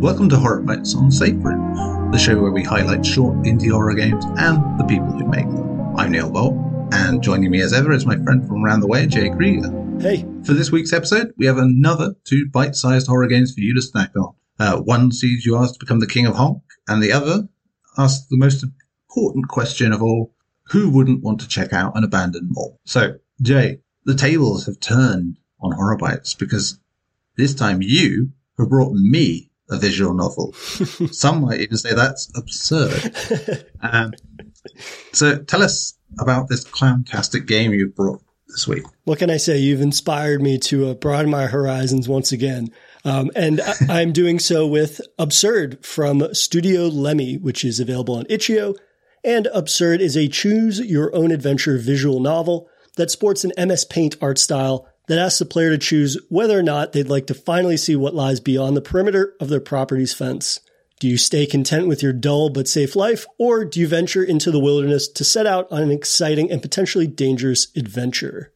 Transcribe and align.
Welcome 0.00 0.30
to 0.30 0.38
Horror 0.38 0.62
Bytes 0.62 0.96
on 0.96 1.12
Safe 1.12 1.36
Room, 1.44 2.10
the 2.10 2.16
show 2.16 2.40
where 2.40 2.52
we 2.52 2.64
highlight 2.64 3.04
short 3.04 3.36
indie 3.42 3.70
horror 3.70 3.92
games 3.92 4.24
and 4.38 4.80
the 4.80 4.86
people 4.88 5.12
who 5.12 5.26
make 5.26 5.44
them. 5.44 5.94
I'm 5.94 6.10
Neil 6.10 6.30
Bolt, 6.30 6.56
and 6.90 7.22
joining 7.22 7.50
me 7.50 7.60
as 7.60 7.74
ever 7.74 7.92
is 7.92 8.06
my 8.06 8.16
friend 8.16 8.48
from 8.48 8.64
around 8.64 8.80
the 8.80 8.86
way, 8.86 9.06
Jay 9.06 9.28
Krieger. 9.28 9.70
Hey. 10.00 10.24
For 10.42 10.54
this 10.54 10.72
week's 10.72 10.94
episode, 10.94 11.34
we 11.36 11.44
have 11.44 11.58
another 11.58 12.14
two 12.24 12.48
bite-sized 12.48 13.08
horror 13.08 13.26
games 13.26 13.52
for 13.52 13.60
you 13.60 13.74
to 13.74 13.82
snack 13.82 14.16
on. 14.16 14.34
Uh, 14.58 14.80
one 14.80 15.12
sees 15.12 15.44
you 15.44 15.58
asked 15.58 15.74
to 15.74 15.80
become 15.80 16.00
the 16.00 16.06
king 16.06 16.24
of 16.24 16.34
honk, 16.34 16.62
and 16.88 17.02
the 17.02 17.12
other 17.12 17.46
asks 17.98 18.26
the 18.30 18.38
most 18.38 18.64
important 18.64 19.48
question 19.48 19.92
of 19.92 20.02
all: 20.02 20.32
Who 20.70 20.88
wouldn't 20.88 21.22
want 21.22 21.40
to 21.40 21.48
check 21.48 21.74
out 21.74 21.94
an 21.94 22.04
abandoned 22.04 22.48
mall? 22.52 22.80
So, 22.86 23.18
Jay, 23.42 23.80
the 24.06 24.14
tables 24.14 24.64
have 24.64 24.80
turned 24.80 25.36
on 25.60 25.72
horror 25.72 25.98
bytes 25.98 26.38
because 26.38 26.78
this 27.36 27.54
time 27.54 27.82
you 27.82 28.30
have 28.56 28.70
brought 28.70 28.94
me 28.94 29.49
a 29.70 29.78
visual 29.78 30.14
novel. 30.14 30.52
Some 31.12 31.42
might 31.42 31.60
even 31.60 31.76
say 31.76 31.94
that's 31.94 32.30
absurd. 32.36 33.64
um, 33.80 34.12
so, 35.12 35.38
tell 35.38 35.62
us 35.62 35.94
about 36.18 36.48
this 36.48 36.64
clowntastic 36.64 37.46
game 37.46 37.72
you've 37.72 37.94
brought 37.94 38.22
this 38.48 38.66
week. 38.66 38.82
What 39.04 39.18
can 39.18 39.30
I 39.30 39.36
say? 39.36 39.58
You've 39.58 39.80
inspired 39.80 40.42
me 40.42 40.58
to 40.58 40.88
uh, 40.88 40.94
broaden 40.94 41.30
my 41.30 41.46
horizons 41.46 42.08
once 42.08 42.32
again. 42.32 42.70
Um, 43.04 43.30
and 43.34 43.60
I, 43.60 43.74
am 44.02 44.12
doing 44.12 44.38
so 44.38 44.66
with 44.66 45.00
Absurd 45.18 45.84
from 45.84 46.34
Studio 46.34 46.88
Lemmy, 46.88 47.36
which 47.38 47.64
is 47.64 47.80
available 47.80 48.16
on 48.16 48.26
itch.io. 48.28 48.74
And 49.24 49.48
Absurd 49.52 50.00
is 50.00 50.16
a 50.16 50.28
choose 50.28 50.80
your 50.80 51.14
own 51.14 51.30
adventure 51.30 51.78
visual 51.78 52.20
novel 52.20 52.68
that 52.96 53.10
sports 53.10 53.44
an 53.44 53.52
MS 53.56 53.84
Paint 53.84 54.16
art 54.20 54.38
style 54.38 54.88
that 55.08 55.18
asks 55.18 55.38
the 55.38 55.44
player 55.44 55.70
to 55.70 55.78
choose 55.78 56.18
whether 56.28 56.58
or 56.58 56.62
not 56.62 56.92
they'd 56.92 57.08
like 57.08 57.26
to 57.26 57.34
finally 57.34 57.76
see 57.76 57.96
what 57.96 58.14
lies 58.14 58.40
beyond 58.40 58.76
the 58.76 58.82
perimeter 58.82 59.34
of 59.40 59.48
their 59.48 59.60
property's 59.60 60.14
fence. 60.14 60.60
Do 61.00 61.08
you 61.08 61.16
stay 61.16 61.46
content 61.46 61.88
with 61.88 62.02
your 62.02 62.12
dull 62.12 62.50
but 62.50 62.68
safe 62.68 62.94
life, 62.94 63.26
or 63.38 63.64
do 63.64 63.80
you 63.80 63.88
venture 63.88 64.22
into 64.22 64.50
the 64.50 64.60
wilderness 64.60 65.08
to 65.08 65.24
set 65.24 65.46
out 65.46 65.66
on 65.70 65.82
an 65.82 65.90
exciting 65.90 66.50
and 66.50 66.60
potentially 66.60 67.06
dangerous 67.06 67.68
adventure? 67.74 68.52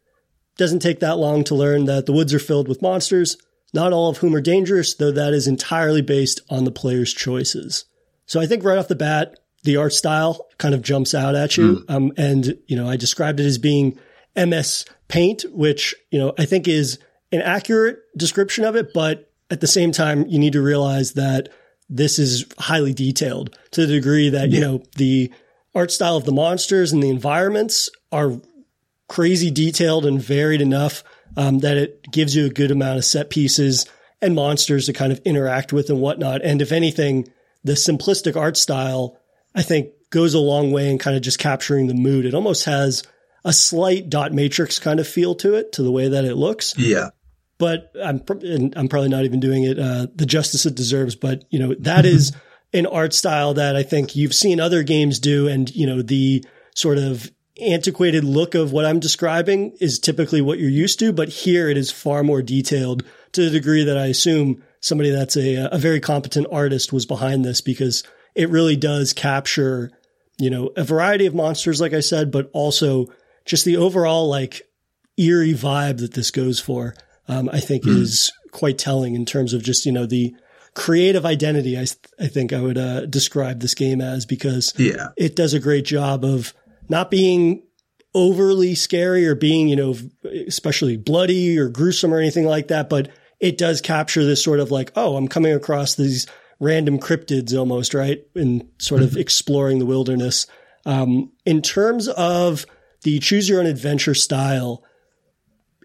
Doesn't 0.57 0.81
take 0.81 1.01
that 1.01 1.17
long 1.17 1.43
to 1.45 1.55
learn 1.55 1.87
that 1.87 2.07
the 2.07 2.13
woods 2.13 2.35
are 2.35 2.39
filled 2.39 2.69
with 2.69 2.83
monsters, 2.83 3.37
not 3.73 3.93
all 3.93 4.11
of 4.11 4.19
whom 4.19 4.35
are 4.37 4.41
dangerous, 4.41 4.95
though 4.95 5.11
that 5.11 5.33
is 5.33 5.49
entirely 5.49 6.03
based 6.03 6.41
on 6.51 6.65
the 6.65 6.71
player's 6.71 7.13
choices. 7.13 7.87
So 8.27 8.41
I 8.41 8.47
think 8.47 8.63
right 8.63 8.79
off 8.79 8.89
the 8.89 8.95
bat, 8.95 9.39
the 9.65 9.79
art 9.79 9.95
style 9.95 10.47
kind 10.59 10.75
of 10.75 10.83
jumps 10.83 11.15
out 11.15 11.35
at 11.35 11.57
you. 11.57 11.85
Mm. 11.89 11.91
Um, 11.91 12.13
and, 12.17 12.59
you 12.67 12.77
know, 12.77 12.89
I 12.89 12.97
described 12.97 13.41
it 13.41 13.47
as 13.47 13.59
being 13.59 13.99
MS 14.37 14.85
Paint, 15.09 15.45
which, 15.51 15.95
you 16.11 16.19
know, 16.19 16.33
I 16.39 16.45
think 16.45 16.69
is 16.69 16.99
an 17.33 17.41
accurate 17.41 17.99
description 18.17 18.65
of 18.65 18.77
it. 18.77 18.93
But 18.93 19.31
at 19.51 19.61
the 19.61 19.67
same 19.67 19.93
time, 19.93 20.27
you 20.27 20.39
need 20.39 20.55
to 20.55 20.63
realize 20.63 21.13
that 21.13 21.49
this 21.89 22.19
is 22.19 22.47
highly 22.59 22.95
detailed 22.95 23.57
to 23.73 23.87
the 23.87 23.95
degree 23.95 24.31
that, 24.31 24.51
you 24.51 24.61
know, 24.61 24.83
the 24.97 25.33
art 25.75 25.91
style 25.91 26.17
of 26.17 26.25
the 26.25 26.33
monsters 26.33 26.93
and 26.93 27.03
the 27.03 27.11
environments 27.11 27.91
are 28.11 28.41
crazy 29.09 29.51
detailed 29.51 30.07
and 30.07 30.23
varied 30.23 30.61
enough 30.61 31.05
um, 31.37 31.59
that 31.61 31.77
it 31.77 32.11
gives 32.11 32.35
you 32.35 32.47
a 32.47 32.51
good 32.51 32.71
amount 32.71 32.99
of 32.99 33.05
set 33.05 33.29
pieces 33.31 33.87
and 34.23 34.35
monsters 34.35 34.87
to 34.87 34.93
kind 34.93 35.13
of 35.13 35.21
interact 35.25 35.73
with 35.73 35.91
and 35.91 36.01
whatnot. 36.01 36.43
And 36.43 36.63
if 36.63 36.73
anything, 36.73 37.29
the 37.65 37.73
simplistic 37.73 38.37
art 38.37 38.57
style, 38.57 39.19
I 39.55 39.63
think, 39.63 39.91
goes 40.11 40.35
a 40.35 40.39
long 40.39 40.71
way 40.71 40.91
in 40.91 40.99
kind 40.99 41.17
of 41.17 41.23
just 41.23 41.39
capturing 41.39 41.87
the 41.87 41.95
mood. 41.95 42.25
It 42.25 42.35
almost 42.35 42.65
has 42.65 43.03
a 43.45 43.53
slight 43.53 44.09
dot 44.09 44.33
matrix 44.33 44.79
kind 44.79 45.01
of 45.01 45.07
feel 45.07 45.35
to 45.37 45.55
it, 45.55 45.73
to 45.73 45.83
the 45.83 45.93
way 45.93 46.09
that 46.09 46.25
it 46.25 46.37
looks. 46.37 46.75
Yeah. 46.79 47.11
But 47.59 47.93
I'm 48.03 48.23
I'm 48.77 48.89
probably 48.89 49.09
not 49.09 49.25
even 49.25 49.41
doing 49.41 49.65
it 49.65 49.79
uh, 49.79 50.07
the 50.15 50.27
justice 50.27 50.67
it 50.67 50.75
deserves. 50.75 51.15
But 51.15 51.45
you 51.51 51.59
know 51.59 51.75
that 51.81 52.05
is 52.05 52.33
an 52.73 52.87
art 52.87 53.15
style 53.15 53.55
that 53.55 53.77
I 53.77 53.83
think 53.83 54.17
you've 54.17 54.35
seen 54.35 54.61
other 54.61 54.83
games 54.83 55.21
do, 55.21 55.47
and 55.47 55.75
you 55.75 55.87
know 55.87 56.03
the 56.03 56.45
sort 56.75 56.99
of 56.99 57.31
antiquated 57.61 58.25
look 58.25 58.55
of 58.55 58.73
what 58.73 58.85
I'm 58.85 58.99
describing 58.99 59.77
is 59.81 59.99
typically 59.99 60.41
what 60.41 60.59
you're 60.59 60.69
used 60.69 60.99
to, 60.99 61.13
but 61.13 61.29
here 61.29 61.69
it 61.69 61.77
is 61.77 61.91
far 61.91 62.25
more 62.25 62.43
detailed 62.43 63.05
to 63.33 63.45
the 63.45 63.51
degree 63.51 63.85
that 63.85 63.97
I 63.97 64.07
assume 64.07 64.65
somebody 64.81 65.11
that's 65.11 65.37
a, 65.37 65.69
a 65.71 65.79
very 65.79 66.01
competent 66.01 66.49
artist 66.51 66.93
was 66.93 67.07
behind 67.07 67.45
this 67.45 67.61
because 67.61 68.03
it 68.35 68.51
really 68.51 68.77
does 68.77 69.13
capture, 69.13 69.93
you 70.39 70.51
know, 70.51 70.71
a 70.77 70.83
variety 70.83 71.27
of 71.27 71.35
monsters, 71.35 71.81
like 71.81 71.93
I 71.93 72.01
said, 72.01 72.33
but 72.33 72.51
also 72.53 73.07
just 73.45 73.65
the 73.65 73.77
overall 73.77 74.29
like 74.29 74.63
eerie 75.17 75.55
vibe 75.55 75.99
that 75.99 76.15
this 76.15 76.31
goes 76.31 76.61
for. 76.61 76.95
Um, 77.29 77.49
I 77.53 77.61
think 77.61 77.85
mm. 77.85 77.97
is 77.97 78.33
quite 78.51 78.79
telling 78.79 79.15
in 79.15 79.25
terms 79.25 79.53
of 79.53 79.63
just, 79.63 79.87
you 79.87 79.93
know, 79.93 80.07
the 80.07 80.35
creative 80.75 81.25
identity. 81.25 81.79
I, 81.79 81.87
I 82.19 82.27
think 82.27 82.53
I 82.53 82.61
would 82.61 82.79
uh, 82.79 83.07
describe 83.07 83.61
this 83.61 83.75
game 83.75 84.01
as 84.01 84.27
because 84.27 84.75
yeah. 84.77 85.09
it 85.17 85.37
does 85.37 85.55
a 85.55 85.61
great 85.61 85.85
job 85.85 86.25
of 86.25 86.53
not 86.89 87.11
being 87.11 87.63
overly 88.15 88.75
scary 88.75 89.27
or 89.27 89.35
being, 89.35 89.69
you 89.69 89.77
know, 89.77 89.95
especially 90.47 90.97
bloody 90.97 91.59
or 91.59 91.69
gruesome 91.69 92.13
or 92.13 92.19
anything 92.19 92.47
like 92.47 92.69
that, 92.69 92.89
but 92.89 93.09
it 93.41 93.59
does 93.59 93.81
capture 93.81 94.25
this 94.25 94.43
sort 94.43 94.61
of 94.61 94.71
like, 94.71 94.93
oh, 94.97 95.17
I'm 95.17 95.29
coming 95.29 95.53
across 95.53 95.97
these 95.97 96.27
random 96.61 96.99
cryptids 96.99 97.57
almost, 97.59 97.95
right? 97.95 98.25
And 98.35 98.69
sort 98.79 99.03
of 99.03 99.11
mm-hmm. 99.11 99.21
exploring 99.21 99.79
the 99.79 99.87
wilderness. 99.87 100.47
Um, 100.87 101.33
in 101.45 101.63
terms 101.63 102.09
of 102.09 102.67
the 103.05 103.19
choose 103.21 103.49
your 103.49 103.61
own 103.61 103.67
adventure 103.67 104.15
style, 104.15 104.83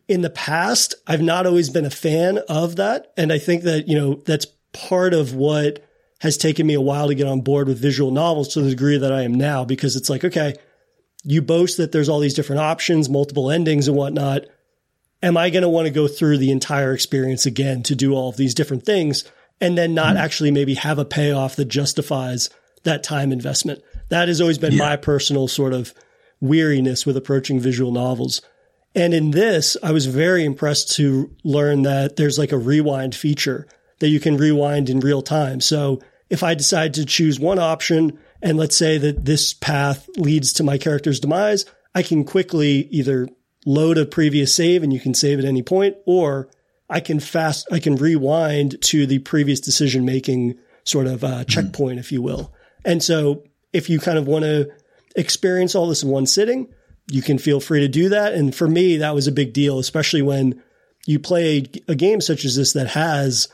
in 0.09 0.21
the 0.21 0.29
past, 0.29 0.95
I've 1.05 1.21
not 1.21 1.45
always 1.45 1.69
been 1.69 1.85
a 1.85 1.91
fan 1.91 2.39
of 2.49 2.77
that. 2.77 3.13
And 3.15 3.31
I 3.31 3.37
think 3.37 3.63
that, 3.63 3.87
you 3.87 3.95
know, 3.95 4.15
that's 4.15 4.47
part 4.73 5.13
of 5.13 5.35
what 5.35 5.85
has 6.21 6.35
taken 6.35 6.65
me 6.65 6.73
a 6.73 6.81
while 6.81 7.07
to 7.07 7.15
get 7.15 7.27
on 7.27 7.41
board 7.41 7.67
with 7.67 7.79
visual 7.79 8.09
novels 8.09 8.49
to 8.49 8.61
the 8.61 8.71
degree 8.71 8.97
that 8.97 9.13
I 9.13 9.21
am 9.21 9.35
now, 9.35 9.63
because 9.63 9.95
it's 9.95 10.09
like, 10.09 10.25
okay, 10.25 10.55
you 11.23 11.41
boast 11.41 11.77
that 11.77 11.91
there's 11.91 12.09
all 12.09 12.19
these 12.19 12.33
different 12.33 12.61
options, 12.61 13.07
multiple 13.07 13.51
endings 13.51 13.87
and 13.87 13.95
whatnot. 13.95 14.45
Am 15.21 15.37
I 15.37 15.49
going 15.51 15.63
to 15.63 15.69
want 15.69 15.85
to 15.85 15.93
go 15.93 16.07
through 16.07 16.39
the 16.39 16.51
entire 16.51 16.93
experience 16.93 17.45
again 17.45 17.83
to 17.83 17.95
do 17.95 18.15
all 18.15 18.29
of 18.29 18.37
these 18.37 18.55
different 18.55 18.85
things 18.85 19.25
and 19.61 19.77
then 19.77 19.93
not 19.93 20.15
mm-hmm. 20.15 20.23
actually 20.25 20.51
maybe 20.51 20.73
have 20.73 20.97
a 20.97 21.05
payoff 21.05 21.55
that 21.57 21.65
justifies 21.65 22.49
that 22.83 23.03
time 23.03 23.31
investment? 23.31 23.83
That 24.09 24.27
has 24.27 24.41
always 24.41 24.57
been 24.57 24.73
yeah. 24.73 24.89
my 24.89 24.95
personal 24.95 25.47
sort 25.47 25.73
of 25.73 25.93
weariness 26.41 27.05
with 27.05 27.17
approaching 27.17 27.59
visual 27.59 27.91
novels. 27.91 28.41
And 28.95 29.13
in 29.13 29.31
this, 29.31 29.77
I 29.83 29.91
was 29.91 30.07
very 30.07 30.43
impressed 30.45 30.95
to 30.95 31.35
learn 31.43 31.83
that 31.83 32.15
there's 32.15 32.39
like 32.39 32.51
a 32.51 32.57
rewind 32.57 33.15
feature 33.15 33.67
that 33.99 34.09
you 34.09 34.19
can 34.19 34.37
rewind 34.37 34.89
in 34.89 34.99
real 34.99 35.21
time. 35.21 35.61
So 35.61 36.01
if 36.29 36.43
I 36.43 36.53
decide 36.53 36.93
to 36.95 37.05
choose 37.05 37.39
one 37.39 37.59
option 37.59 38.17
and 38.41 38.57
let's 38.57 38.75
say 38.75 38.97
that 38.97 39.25
this 39.25 39.53
path 39.53 40.07
leads 40.17 40.53
to 40.53 40.63
my 40.63 40.77
character's 40.77 41.19
demise, 41.19 41.65
I 41.93 42.03
can 42.03 42.23
quickly 42.23 42.87
either 42.91 43.27
load 43.65 43.97
a 43.97 44.05
previous 44.05 44.53
save 44.53 44.83
and 44.83 44.93
you 44.93 44.99
can 44.99 45.13
save 45.13 45.39
at 45.39 45.45
any 45.45 45.61
point, 45.61 45.97
or 46.05 46.49
I 46.89 47.01
can 47.01 47.19
fast, 47.19 47.67
I 47.71 47.79
can 47.79 47.95
rewind 47.95 48.81
to 48.83 49.05
the 49.05 49.19
previous 49.19 49.59
decision 49.59 50.05
making 50.05 50.57
sort 50.83 51.07
of 51.07 51.23
uh, 51.23 51.27
mm-hmm. 51.27 51.43
checkpoint, 51.43 51.99
if 51.99 52.11
you 52.11 52.21
will. 52.21 52.53
And 52.85 53.03
so 53.03 53.43
if 53.73 53.89
you 53.89 53.99
kind 53.99 54.17
of 54.17 54.27
want 54.27 54.45
to 54.45 54.71
experience 55.15 55.75
all 55.75 55.87
this 55.87 56.03
in 56.03 56.09
one 56.09 56.25
sitting, 56.25 56.73
you 57.11 57.21
can 57.21 57.37
feel 57.37 57.59
free 57.59 57.79
to 57.81 57.87
do 57.87 58.09
that. 58.09 58.33
And 58.33 58.53
for 58.53 58.67
me, 58.67 58.97
that 58.97 59.15
was 59.15 59.27
a 59.27 59.31
big 59.31 59.53
deal, 59.53 59.79
especially 59.79 60.21
when 60.21 60.61
you 61.05 61.19
play 61.19 61.57
a, 61.57 61.91
a 61.91 61.95
game 61.95 62.21
such 62.21 62.45
as 62.45 62.55
this 62.55 62.73
that 62.73 62.89
has 62.89 63.47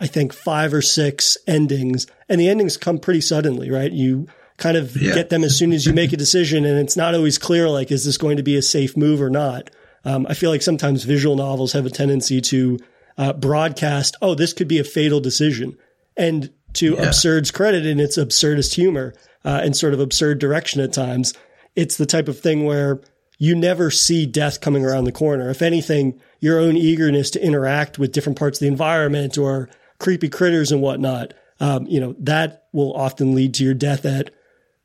I 0.00 0.06
think 0.06 0.32
five 0.32 0.72
or 0.72 0.82
six 0.82 1.36
endings 1.46 2.06
and 2.28 2.40
the 2.40 2.48
endings 2.48 2.76
come 2.76 2.98
pretty 2.98 3.20
suddenly, 3.20 3.70
right? 3.70 3.90
You 3.90 4.28
kind 4.56 4.76
of 4.76 4.96
yeah. 4.96 5.14
get 5.14 5.30
them 5.30 5.44
as 5.44 5.56
soon 5.56 5.72
as 5.72 5.86
you 5.86 5.92
make 5.92 6.12
a 6.12 6.16
decision 6.16 6.64
and 6.64 6.78
it's 6.78 6.96
not 6.96 7.14
always 7.14 7.38
clear, 7.38 7.68
like, 7.68 7.90
is 7.90 8.04
this 8.04 8.18
going 8.18 8.36
to 8.36 8.42
be 8.42 8.56
a 8.56 8.62
safe 8.62 8.96
move 8.96 9.20
or 9.20 9.30
not? 9.30 9.70
Um, 10.04 10.26
I 10.28 10.34
feel 10.34 10.50
like 10.50 10.62
sometimes 10.62 11.04
visual 11.04 11.36
novels 11.36 11.72
have 11.72 11.86
a 11.86 11.90
tendency 11.90 12.40
to 12.42 12.78
uh, 13.16 13.32
broadcast, 13.32 14.16
oh, 14.22 14.34
this 14.34 14.52
could 14.52 14.68
be 14.68 14.78
a 14.78 14.84
fatal 14.84 15.20
decision. 15.20 15.76
And 16.16 16.52
to 16.74 16.94
yeah. 16.94 17.02
Absurd's 17.02 17.50
credit 17.50 17.86
in 17.86 18.00
its 18.00 18.18
absurdist 18.18 18.74
humor 18.74 19.14
uh, 19.44 19.60
and 19.62 19.76
sort 19.76 19.94
of 19.94 20.00
absurd 20.00 20.38
direction 20.38 20.80
at 20.80 20.92
times, 20.92 21.34
it's 21.74 21.96
the 21.96 22.06
type 22.06 22.28
of 22.28 22.38
thing 22.38 22.64
where 22.64 23.00
you 23.38 23.54
never 23.54 23.90
see 23.90 24.26
death 24.26 24.60
coming 24.60 24.84
around 24.84 25.04
the 25.04 25.12
corner. 25.12 25.48
If 25.48 25.62
anything, 25.62 26.20
your 26.40 26.58
own 26.58 26.76
eagerness 26.76 27.30
to 27.30 27.44
interact 27.44 27.98
with 27.98 28.12
different 28.12 28.38
parts 28.38 28.58
of 28.58 28.60
the 28.60 28.68
environment 28.68 29.38
or 29.38 29.68
creepy 29.98 30.28
critters 30.28 30.72
and 30.72 30.82
whatnot, 30.82 31.34
um, 31.60 31.86
you 31.86 32.00
know, 32.00 32.14
that 32.18 32.66
will 32.72 32.92
often 32.94 33.34
lead 33.34 33.54
to 33.54 33.64
your 33.64 33.74
death 33.74 34.04
at 34.04 34.30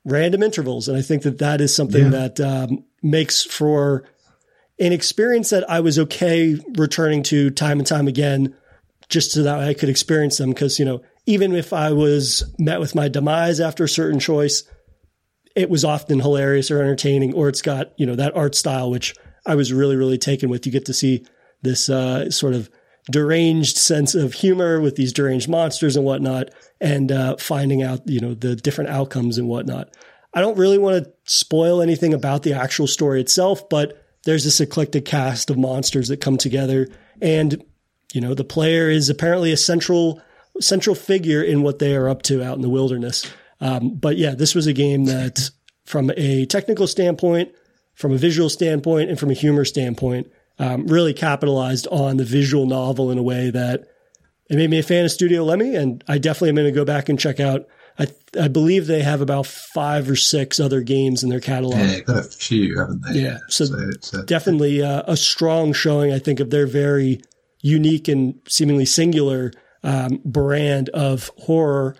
random 0.05 0.43
intervals. 0.43 0.87
And 0.87 0.97
I 0.97 1.01
think 1.01 1.23
that 1.23 1.39
that 1.39 1.61
is 1.61 1.75
something 1.75 2.11
yeah. 2.11 2.27
that 2.27 2.39
um, 2.39 2.83
makes 3.01 3.43
for 3.43 4.03
an 4.79 4.91
experience 4.91 5.49
that 5.51 5.69
I 5.69 5.79
was 5.79 5.97
okay 5.99 6.57
returning 6.77 7.23
to 7.23 7.49
time 7.51 7.79
and 7.79 7.87
time 7.87 8.07
again, 8.07 8.55
just 9.09 9.31
so 9.31 9.43
that 9.43 9.59
I 9.59 9.73
could 9.73 9.89
experience 9.89 10.37
them. 10.37 10.49
Because, 10.49 10.79
you 10.79 10.85
know, 10.85 11.01
even 11.25 11.55
if 11.55 11.73
I 11.73 11.91
was 11.91 12.43
met 12.59 12.79
with 12.79 12.95
my 12.95 13.07
demise 13.07 13.59
after 13.59 13.83
a 13.83 13.89
certain 13.89 14.19
choice, 14.19 14.63
it 15.55 15.69
was 15.69 15.85
often 15.85 16.19
hilarious 16.19 16.71
or 16.71 16.81
entertaining, 16.81 17.33
or 17.33 17.47
it's 17.47 17.61
got, 17.61 17.93
you 17.97 18.05
know, 18.05 18.15
that 18.15 18.35
art 18.35 18.55
style, 18.55 18.89
which 18.89 19.15
I 19.45 19.55
was 19.55 19.71
really, 19.71 19.95
really 19.95 20.17
taken 20.17 20.49
with. 20.49 20.65
You 20.65 20.71
get 20.71 20.85
to 20.85 20.93
see 20.93 21.25
this 21.61 21.89
uh, 21.89 22.29
sort 22.29 22.53
of 22.53 22.69
deranged 23.11 23.77
sense 23.77 24.15
of 24.15 24.33
humor 24.33 24.79
with 24.79 24.95
these 24.95 25.13
deranged 25.13 25.49
monsters 25.49 25.95
and 25.95 26.05
whatnot, 26.05 26.49
and 26.81 27.11
uh, 27.11 27.35
finding 27.37 27.83
out 27.83 28.01
you 28.07 28.19
know 28.19 28.33
the 28.33 28.55
different 28.55 28.89
outcomes 28.89 29.37
and 29.37 29.47
whatnot. 29.47 29.95
I 30.33 30.41
don't 30.41 30.57
really 30.57 30.77
want 30.77 31.03
to 31.03 31.13
spoil 31.25 31.81
anything 31.81 32.13
about 32.13 32.43
the 32.43 32.53
actual 32.53 32.87
story 32.87 33.21
itself, 33.21 33.69
but 33.69 34.03
there's 34.25 34.43
this 34.43 34.59
eclectic 34.59 35.05
cast 35.05 35.49
of 35.49 35.57
monsters 35.57 36.07
that 36.07 36.21
come 36.21 36.37
together, 36.37 36.87
and 37.21 37.63
you 38.13 38.21
know 38.21 38.33
the 38.33 38.43
player 38.43 38.89
is 38.89 39.09
apparently 39.09 39.51
a 39.51 39.57
central 39.57 40.21
central 40.59 40.95
figure 40.95 41.41
in 41.41 41.63
what 41.63 41.79
they 41.79 41.95
are 41.95 42.09
up 42.09 42.21
to 42.23 42.43
out 42.43 42.55
in 42.55 42.61
the 42.61 42.69
wilderness. 42.69 43.31
Um, 43.59 43.95
but 43.95 44.17
yeah, 44.17 44.35
this 44.35 44.55
was 44.55 44.67
a 44.67 44.73
game 44.73 45.05
that, 45.05 45.49
from 45.85 46.11
a 46.15 46.45
technical 46.45 46.87
standpoint, 46.87 47.51
from 47.95 48.11
a 48.11 48.17
visual 48.17 48.49
standpoint, 48.49 49.09
and 49.09 49.19
from 49.19 49.29
a 49.29 49.33
humor 49.33 49.65
standpoint, 49.65 50.31
um, 50.59 50.87
really 50.87 51.13
capitalized 51.13 51.87
on 51.87 52.17
the 52.17 52.23
visual 52.23 52.65
novel 52.65 53.11
in 53.11 53.17
a 53.17 53.23
way 53.23 53.49
that 53.49 53.87
it 54.49 54.55
made 54.55 54.69
me 54.69 54.79
a 54.79 54.83
fan 54.83 55.05
of 55.05 55.11
Studio 55.11 55.43
Lemmy, 55.43 55.75
and 55.75 56.03
I 56.07 56.17
definitely 56.17 56.49
am 56.49 56.55
going 56.55 56.67
to 56.67 56.71
go 56.71 56.85
back 56.85 57.09
and 57.09 57.19
check 57.19 57.39
out. 57.39 57.65
I, 57.97 58.07
I 58.39 58.47
believe 58.47 58.87
they 58.87 59.03
have 59.03 59.21
about 59.21 59.45
five 59.45 60.09
or 60.09 60.15
six 60.15 60.59
other 60.59 60.81
games 60.81 61.23
in 61.23 61.29
their 61.29 61.39
catalog. 61.39 61.77
Yeah, 61.77 61.99
got 62.01 62.17
a 62.17 62.23
few, 62.23 62.79
haven't 62.79 63.03
they? 63.03 63.19
Yeah, 63.19 63.37
so, 63.49 63.65
so 63.65 63.77
it's 63.89 64.13
a, 64.13 64.23
definitely 64.23 64.81
uh, 64.81 65.03
a 65.07 65.15
strong 65.15 65.73
showing, 65.73 66.11
I 66.11 66.19
think, 66.19 66.39
of 66.39 66.49
their 66.49 66.65
very 66.65 67.21
unique 67.61 68.07
and 68.07 68.39
seemingly 68.47 68.85
singular 68.85 69.51
um, 69.83 70.21
brand 70.23 70.89
of 70.89 71.29
horror, 71.37 71.95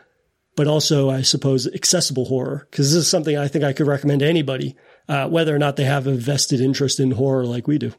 but 0.56 0.68
also, 0.68 1.10
I 1.10 1.22
suppose, 1.22 1.68
accessible 1.68 2.26
horror. 2.26 2.68
Because 2.70 2.94
this 2.94 3.04
is 3.04 3.08
something 3.10 3.38
I 3.38 3.48
think 3.48 3.64
I 3.64 3.74
could 3.74 3.88
recommend 3.88 4.20
to 4.22 4.28
anybody, 4.28 4.76
uh, 5.08 5.28
whether 5.28 5.56
or 5.56 5.60
not 5.60 5.76
they 5.76 5.84
have 5.86 6.08
a 6.08 6.14
vested 6.14 6.62
interest 6.62 7.00
in 7.00 7.12
horror 7.12 7.46
like 7.46 7.68
we 7.68 7.78
do. 7.78 7.94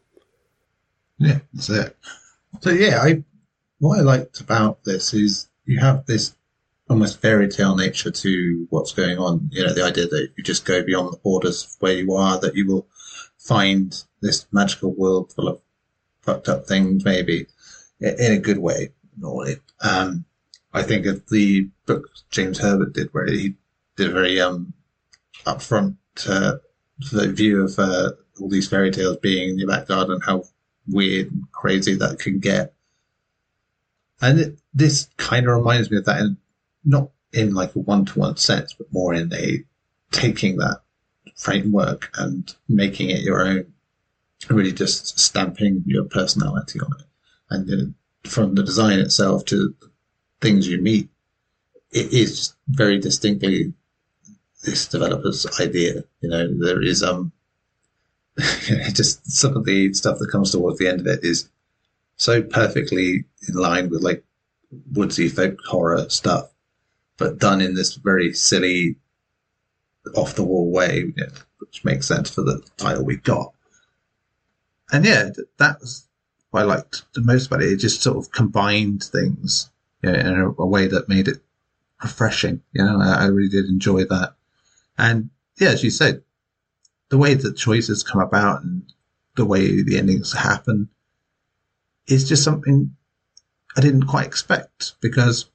Yeah, 1.19 1.41
that's 1.53 1.71
it. 1.71 1.97
So 2.61 2.71
yeah, 2.71 3.01
I 3.01 3.25
what 3.79 3.99
I 3.99 4.03
liked 4.03 4.41
about 4.41 4.85
this 4.85 5.13
is 5.15 5.49
you 5.65 5.81
have 5.81 6.07
this 6.07 6.35
almost 6.89 7.21
fairy 7.21 7.49
tale 7.49 7.77
nature 7.77 8.11
to 8.11 8.67
what's 8.71 8.93
going 8.93 9.19
on. 9.19 9.49
You 9.53 9.67
know, 9.67 9.73
the 9.73 9.85
idea 9.85 10.07
that 10.07 10.29
you 10.37 10.45
just 10.45 10.65
go 10.65 10.83
beyond 10.83 11.13
the 11.13 11.19
borders 11.19 11.65
of 11.65 11.71
where 11.81 11.95
you 11.95 12.15
are, 12.15 12.39
that 12.41 12.55
you 12.55 12.67
will 12.67 12.87
find 13.39 14.03
this 14.21 14.47
magical 14.53 14.93
world 14.95 15.33
full 15.33 15.49
of 15.49 15.61
fucked 16.23 16.49
up 16.49 16.67
things, 16.67 17.05
maybe 17.05 17.47
in 18.01 18.33
a 18.33 18.39
good 18.39 18.59
way. 18.59 18.93
Normally, 19.17 19.57
um, 19.81 20.25
I 20.73 20.83
think 20.83 21.07
of 21.07 21.29
the 21.29 21.69
book 21.87 22.09
James 22.31 22.59
Herbert 22.59 22.95
did, 22.95 23.09
where 23.13 23.27
he 23.27 23.55
did 23.97 24.11
a 24.11 24.13
very 24.13 24.41
um, 24.41 24.75
upfront 25.47 25.97
uh, 26.29 26.57
view 27.01 27.65
of 27.65 27.79
uh, 27.79 28.13
all 28.41 28.49
these 28.49 28.69
fairy 28.69 28.91
tales 28.91 29.19
being 29.19 29.51
in 29.51 29.59
your 29.59 29.69
back 29.69 29.87
garden, 29.87 30.21
how 30.25 30.45
weird 30.89 31.31
and 31.31 31.51
crazy 31.53 31.95
that 31.95 32.19
can 32.19 32.41
get. 32.41 32.75
And 34.21 34.39
it, 34.41 34.59
this 34.73 35.09
kind 35.17 35.47
of 35.47 35.57
reminds 35.57 35.91
me 35.91 35.99
of 35.99 36.05
that, 36.07 36.21
and 36.21 36.37
not 36.85 37.11
in 37.33 37.55
like 37.55 37.75
a 37.75 37.81
one-to-one 37.81 38.37
sense, 38.37 38.75
but 38.75 38.93
more 38.93 39.15
in 39.15 39.33
a 39.33 39.63
taking 40.11 40.57
that 40.57 40.81
framework 41.37 42.11
and 42.17 42.55
making 42.69 43.11
it 43.11 43.21
your 43.21 43.45
own, 43.45 43.73
really 44.49 44.73
just 44.73 45.19
stamping 45.19 45.83
your 45.87 46.05
personality 46.05 46.81
on 46.81 46.93
it. 46.99 47.07
And 47.51 47.67
know, 47.69 47.95
from 48.27 48.55
the 48.55 48.63
design 48.63 48.99
itself 48.99 49.45
to 49.47 49.75
things 50.41 50.69
you 50.69 50.81
meet, 50.81 51.09
it 51.91 52.13
is 52.13 52.55
very 52.69 52.99
distinctly 52.99 53.73
this 54.65 54.89
developer's 54.89 55.47
idea. 55.61 56.05
You 56.21 56.29
know, 56.31 56.49
there 56.59 56.83
is 56.83 57.03
um 57.03 57.33
just 58.93 59.31
some 59.31 59.57
of 59.57 59.65
the 59.65 59.93
stuff 59.95 60.19
that 60.19 60.31
comes 60.31 60.51
towards 60.51 60.79
the 60.79 60.89
end 60.89 61.01
of 61.01 61.07
it 61.07 61.21
is 61.23 61.49
so 62.17 62.43
perfectly 62.43 63.25
in 63.49 63.55
line 63.55 63.91
with 63.91 64.03
like 64.03 64.25
woodsy 64.93 65.29
folk 65.29 65.57
horror 65.67 66.09
stuff, 66.09 66.51
but 67.17 67.39
done 67.39 67.61
in 67.61 67.75
this 67.75 67.95
very 67.95 68.33
silly, 68.33 68.97
off 70.17 70.35
the 70.35 70.43
wall 70.43 70.71
way, 70.71 71.13
which 71.59 71.85
makes 71.85 72.07
sense 72.07 72.31
for 72.31 72.43
the 72.43 72.63
title 72.77 73.05
we 73.05 73.17
got. 73.17 73.53
And 74.93 75.05
yeah, 75.05 75.31
that 75.59 75.81
was 75.81 76.07
what 76.55 76.63
I 76.63 76.67
liked 76.67 77.03
the 77.15 77.21
most 77.21 77.49
about 77.49 77.63
it. 77.63 77.73
It 77.73 77.79
just 77.79 78.01
sort 78.01 78.17
of 78.17 78.31
combined 78.31 79.03
things 79.03 79.71
you 80.03 80.13
know, 80.13 80.19
in 80.19 80.27
a, 80.27 80.51
a, 80.51 80.67
way 80.67 80.87
that 80.87 81.09
made 81.09 81.27
it 81.27 81.39
refreshing. 82.01 82.63
You 82.73 82.85
know, 82.85 83.01
I, 83.01 83.25
I 83.25 83.27
really 83.27 83.49
did 83.49 83.65
enjoy 83.65 84.05
that. 84.05 84.37
And 84.97 85.31
yeah, 85.59 85.71
as 85.71 85.83
you 85.83 85.91
said, 85.91 86.23
the 87.09 87.19
way 87.19 87.35
the 87.35 87.53
choices 87.53 88.05
come 88.05 88.21
about 88.21 88.63
and 88.63 88.85
the 89.35 89.45
way 89.45 89.83
the 89.83 89.99
endings 89.99 90.33
happen 90.33 90.91
is 92.07 92.29
just 92.29 92.45
something 92.45 92.95
I 93.77 93.81
didn't 93.81 94.07
quite 94.07 94.27
expect 94.27 94.95
because 95.01 95.51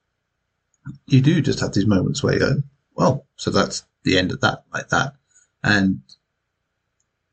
you 1.08 1.22
do 1.22 1.42
just 1.42 1.62
have 1.62 1.72
these 1.72 1.88
moments 1.88 2.22
where 2.22 2.34
you 2.34 2.40
go, 2.40 2.56
well, 2.96 3.26
so 3.38 3.52
that's 3.52 3.86
the 4.04 4.18
end 4.18 4.34
of 4.34 4.42
that, 4.42 4.66
like 4.74 4.90
that. 4.90 5.14
And 5.64 6.02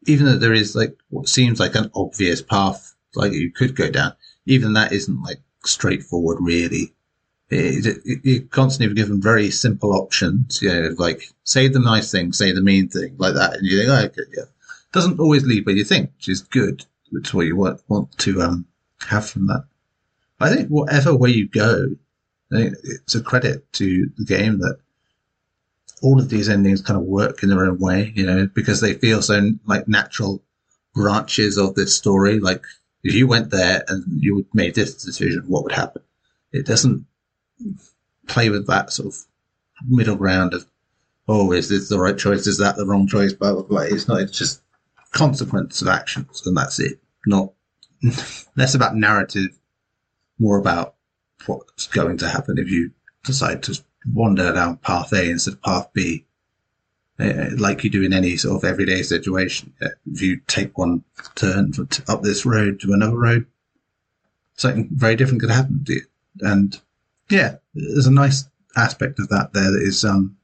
even 0.06 0.26
though 0.26 0.38
there 0.38 0.52
is 0.52 0.76
like 0.76 0.96
what 1.08 1.28
seems 1.28 1.58
like 1.58 1.74
an 1.74 1.90
obvious 1.96 2.42
path, 2.42 2.92
like 3.16 3.32
you 3.32 3.50
could 3.50 3.74
go 3.74 3.90
down, 3.90 4.12
even 4.46 4.72
that 4.74 4.92
isn't 4.92 5.22
like 5.22 5.40
straightforward 5.64 6.38
really. 6.40 6.92
It, 7.48 8.00
it, 8.04 8.20
you're 8.24 8.42
constantly 8.42 8.94
given 8.94 9.22
very 9.22 9.50
simple 9.50 9.92
options, 9.92 10.60
you 10.60 10.68
know, 10.68 10.94
like 10.98 11.30
say 11.44 11.68
the 11.68 11.78
nice 11.78 12.10
thing, 12.10 12.32
say 12.32 12.52
the 12.52 12.60
mean 12.60 12.88
thing, 12.88 13.14
like 13.18 13.34
that, 13.34 13.54
and 13.54 13.66
you 13.66 13.78
think, 13.78 13.90
oh, 13.90 14.04
okay, 14.06 14.30
yeah. 14.36 14.44
Doesn't 14.92 15.20
always 15.20 15.44
lead 15.44 15.64
where 15.66 15.74
you 15.74 15.84
think, 15.84 16.10
which 16.16 16.28
is 16.28 16.42
good. 16.42 16.84
It's 17.12 17.32
what 17.32 17.46
you 17.46 17.54
want, 17.56 17.82
want 17.88 18.16
to 18.18 18.42
um, 18.42 18.66
have 19.08 19.28
from 19.28 19.46
that. 19.46 19.64
I 20.40 20.52
think 20.52 20.68
whatever 20.68 21.14
way 21.14 21.30
you 21.30 21.48
go, 21.48 21.88
it's 22.50 23.14
a 23.14 23.22
credit 23.22 23.72
to 23.74 24.10
the 24.16 24.24
game 24.24 24.58
that 24.58 24.78
all 26.02 26.20
of 26.20 26.28
these 26.28 26.48
endings 26.48 26.82
kind 26.82 26.98
of 26.98 27.06
work 27.06 27.42
in 27.42 27.48
their 27.48 27.64
own 27.64 27.78
way, 27.78 28.12
you 28.14 28.26
know, 28.26 28.48
because 28.54 28.80
they 28.80 28.94
feel 28.94 29.22
so 29.22 29.50
like 29.66 29.88
natural 29.88 30.42
branches 30.94 31.58
of 31.58 31.74
this 31.74 31.96
story. 31.96 32.38
Like 32.38 32.64
if 33.06 33.14
you 33.14 33.26
went 33.26 33.50
there 33.50 33.84
and 33.88 34.04
you 34.08 34.46
made 34.52 34.74
this 34.74 34.94
decision, 35.02 35.44
what 35.46 35.62
would 35.62 35.72
happen? 35.72 36.02
It 36.52 36.66
doesn't 36.66 37.06
play 38.26 38.50
with 38.50 38.66
that 38.66 38.92
sort 38.92 39.08
of 39.08 39.24
middle 39.86 40.16
ground 40.16 40.54
of, 40.54 40.66
oh, 41.28 41.52
is 41.52 41.68
this 41.68 41.88
the 41.88 41.98
right 41.98 42.18
choice? 42.18 42.46
Is 42.46 42.58
that 42.58 42.76
the 42.76 42.86
wrong 42.86 43.06
choice? 43.06 43.32
Blah, 43.32 43.52
blah, 43.52 43.62
blah. 43.62 43.80
It's 43.82 44.08
not, 44.08 44.20
it's 44.20 44.36
just 44.36 44.62
consequence 45.12 45.80
of 45.82 45.88
actions 45.88 46.42
and 46.46 46.56
that's 46.56 46.80
it. 46.80 46.98
Not 47.26 47.52
less 48.56 48.74
about 48.74 48.96
narrative, 48.96 49.58
more 50.38 50.58
about 50.58 50.94
what's 51.46 51.86
going 51.86 52.18
to 52.18 52.28
happen 52.28 52.58
if 52.58 52.68
you 52.70 52.90
decide 53.24 53.62
to 53.64 53.80
wander 54.12 54.52
down 54.52 54.78
path 54.78 55.12
A 55.12 55.30
instead 55.30 55.54
of 55.54 55.62
path 55.62 55.92
B. 55.92 56.24
Uh, 57.18 57.46
like 57.56 57.82
you 57.82 57.88
do 57.88 58.02
in 58.02 58.12
any 58.12 58.36
sort 58.36 58.62
of 58.62 58.68
everyday 58.68 59.02
situation. 59.02 59.72
If 59.80 60.20
you 60.20 60.38
take 60.46 60.76
one 60.76 61.02
turn 61.34 61.72
up 62.08 62.22
this 62.22 62.44
road 62.44 62.80
to 62.80 62.92
another 62.92 63.16
road, 63.16 63.46
something 64.56 64.90
very 64.92 65.16
different 65.16 65.40
could 65.40 65.50
happen 65.50 65.82
to 65.86 65.94
you. 65.94 66.02
And 66.40 66.78
yeah, 67.30 67.56
there's 67.74 68.06
a 68.06 68.12
nice 68.12 68.44
aspect 68.76 69.18
of 69.18 69.30
that 69.30 69.54
there 69.54 69.70
that 69.70 69.82
is, 69.82 70.04
um, 70.04 70.36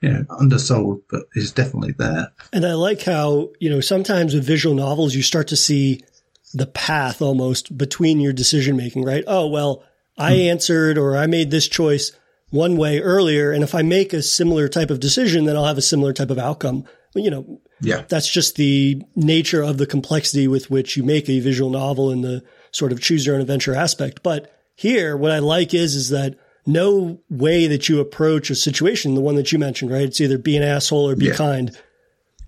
you 0.00 0.10
know, 0.10 0.24
undersold, 0.30 1.02
but 1.10 1.24
is 1.34 1.50
definitely 1.50 1.94
there. 1.98 2.30
And 2.52 2.64
I 2.64 2.74
like 2.74 3.02
how, 3.02 3.50
you 3.58 3.68
know, 3.68 3.80
sometimes 3.80 4.34
with 4.34 4.44
visual 4.44 4.76
novels, 4.76 5.16
you 5.16 5.22
start 5.22 5.48
to 5.48 5.56
see 5.56 6.00
the 6.54 6.66
path 6.66 7.20
almost 7.20 7.76
between 7.76 8.20
your 8.20 8.32
decision 8.32 8.76
making, 8.76 9.04
right? 9.04 9.24
Oh, 9.26 9.48
well, 9.48 9.82
I 10.16 10.34
hmm. 10.34 10.40
answered 10.42 10.96
or 10.96 11.16
I 11.16 11.26
made 11.26 11.50
this 11.50 11.66
choice 11.66 12.12
one 12.50 12.76
way 12.76 13.00
earlier. 13.00 13.50
And 13.50 13.62
if 13.62 13.74
I 13.74 13.82
make 13.82 14.12
a 14.12 14.22
similar 14.22 14.68
type 14.68 14.90
of 14.90 15.00
decision, 15.00 15.44
then 15.44 15.56
I'll 15.56 15.64
have 15.64 15.78
a 15.78 15.82
similar 15.82 16.12
type 16.12 16.30
of 16.30 16.38
outcome. 16.38 16.84
You 17.14 17.30
know, 17.30 17.60
yeah, 17.80 18.04
that's 18.08 18.28
just 18.28 18.56
the 18.56 19.02
nature 19.14 19.62
of 19.62 19.78
the 19.78 19.86
complexity 19.86 20.48
with 20.48 20.70
which 20.70 20.96
you 20.96 21.02
make 21.02 21.28
a 21.28 21.40
visual 21.40 21.70
novel 21.70 22.10
and 22.10 22.22
the 22.22 22.44
sort 22.72 22.92
of 22.92 23.00
choose 23.00 23.24
your 23.24 23.36
own 23.36 23.40
adventure 23.40 23.74
aspect. 23.74 24.22
But 24.22 24.52
here, 24.74 25.16
what 25.16 25.32
I 25.32 25.38
like 25.38 25.72
is, 25.72 25.94
is 25.94 26.10
that 26.10 26.38
no 26.66 27.20
way 27.30 27.68
that 27.68 27.88
you 27.88 28.00
approach 28.00 28.50
a 28.50 28.54
situation, 28.54 29.14
the 29.14 29.20
one 29.20 29.36
that 29.36 29.52
you 29.52 29.58
mentioned, 29.58 29.90
right? 29.90 30.02
It's 30.02 30.20
either 30.20 30.36
be 30.36 30.56
an 30.56 30.62
asshole 30.62 31.08
or 31.08 31.16
be 31.16 31.26
yeah. 31.26 31.34
kind. 31.34 31.76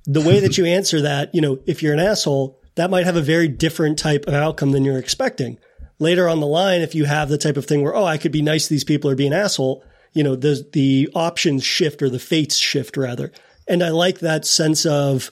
The 0.05 0.21
way 0.21 0.40
that 0.40 0.59
you 0.59 0.64
answer 0.67 1.02
that, 1.02 1.35
you 1.35 1.40
know, 1.40 1.61
if 1.67 1.83
you're 1.83 1.95
an 1.95 2.00
asshole, 2.00 2.61
that 2.75 2.90
might 2.90 3.07
have 3.07 3.17
a 3.17 3.23
very 3.23 3.49
different 3.49 3.99
type 3.99 4.26
of 4.26 4.35
outcome 4.35 4.73
than 4.73 4.85
you're 4.85 4.99
expecting. 4.99 5.59
Later 5.99 6.28
on 6.28 6.40
the 6.40 6.47
line, 6.47 6.81
if 6.81 6.95
you 6.95 7.05
have 7.05 7.28
the 7.28 7.38
type 7.38 7.57
of 7.57 7.67
thing 7.67 7.83
where, 7.83 7.95
oh, 7.95 8.05
I 8.05 8.19
could 8.19 8.33
be 8.33 8.43
nice 8.43 8.69
to 8.69 8.75
these 8.75 8.85
people 8.85 9.11
or 9.11 9.17
be 9.17 9.26
an 9.26 9.33
asshole, 9.33 9.85
you 10.12 10.23
know, 10.23 10.37
the, 10.37 10.67
the 10.73 11.09
options 11.14 11.64
shift 11.64 12.02
or 12.02 12.09
the 12.09 12.19
fates 12.19 12.57
shift 12.57 12.97
rather. 12.97 13.33
And 13.67 13.83
I 13.83 13.90
like 13.90 14.21
that 14.21 14.47
sense 14.47 14.87
of 14.87 15.31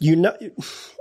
you 0.00 0.16
know, 0.16 0.34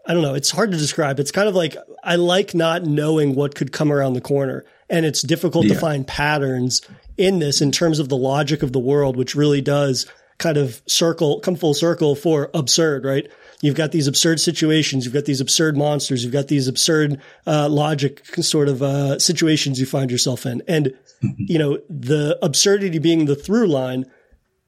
I 0.06 0.14
don't 0.14 0.22
know. 0.22 0.36
It's 0.36 0.52
hard 0.52 0.72
to 0.72 0.78
describe. 0.78 1.20
It's 1.20 1.32
kind 1.32 1.48
of 1.48 1.56
like 1.56 1.76
I 2.04 2.18
like 2.18 2.54
not 2.54 2.84
knowing 2.84 3.34
what 3.34 3.56
could 3.56 3.72
come 3.72 3.92
around 3.92 4.14
the 4.14 4.22
corner. 4.22 4.66
And 4.90 5.06
it's 5.06 5.22
difficult 5.22 5.66
yeah. 5.66 5.74
to 5.74 5.80
find 5.80 6.06
patterns 6.06 6.82
in 7.18 7.40
this 7.40 7.62
in 7.62 7.72
terms 7.72 8.00
of 8.00 8.10
the 8.10 8.18
logic 8.18 8.62
of 8.62 8.74
the 8.74 8.80
world, 8.80 9.16
which 9.16 9.36
really 9.36 9.62
does 9.62 10.06
kind 10.40 10.58
of 10.58 10.82
circle, 10.88 11.40
come 11.42 11.56
full 11.56 11.74
circle 11.74 12.16
for 12.16 12.50
absurd, 12.54 13.06
right? 13.06 13.30
you've 13.62 13.76
got 13.76 13.92
these 13.92 14.08
absurd 14.08 14.40
situations, 14.40 15.06
you've 15.06 15.14
got 15.14 15.26
these 15.26 15.42
absurd 15.42 15.78
monsters, 15.78 16.24
you've 16.24 16.34
got 16.34 16.48
these 16.48 16.68
absurd 16.68 17.22
uh, 17.46 17.68
logic 17.70 18.26
sort 18.36 18.70
of 18.70 18.82
uh, 18.82 19.20
situations 19.20 19.80
you 19.80 19.86
find 19.86 20.12
yourself 20.12 20.46
in, 20.46 20.62
and 20.68 20.94
you 21.22 21.60
know 21.60 21.80
the 21.90 22.38
absurdity 22.42 23.00
being 23.00 23.26
the 23.26 23.36
through 23.36 23.68
line 23.68 24.06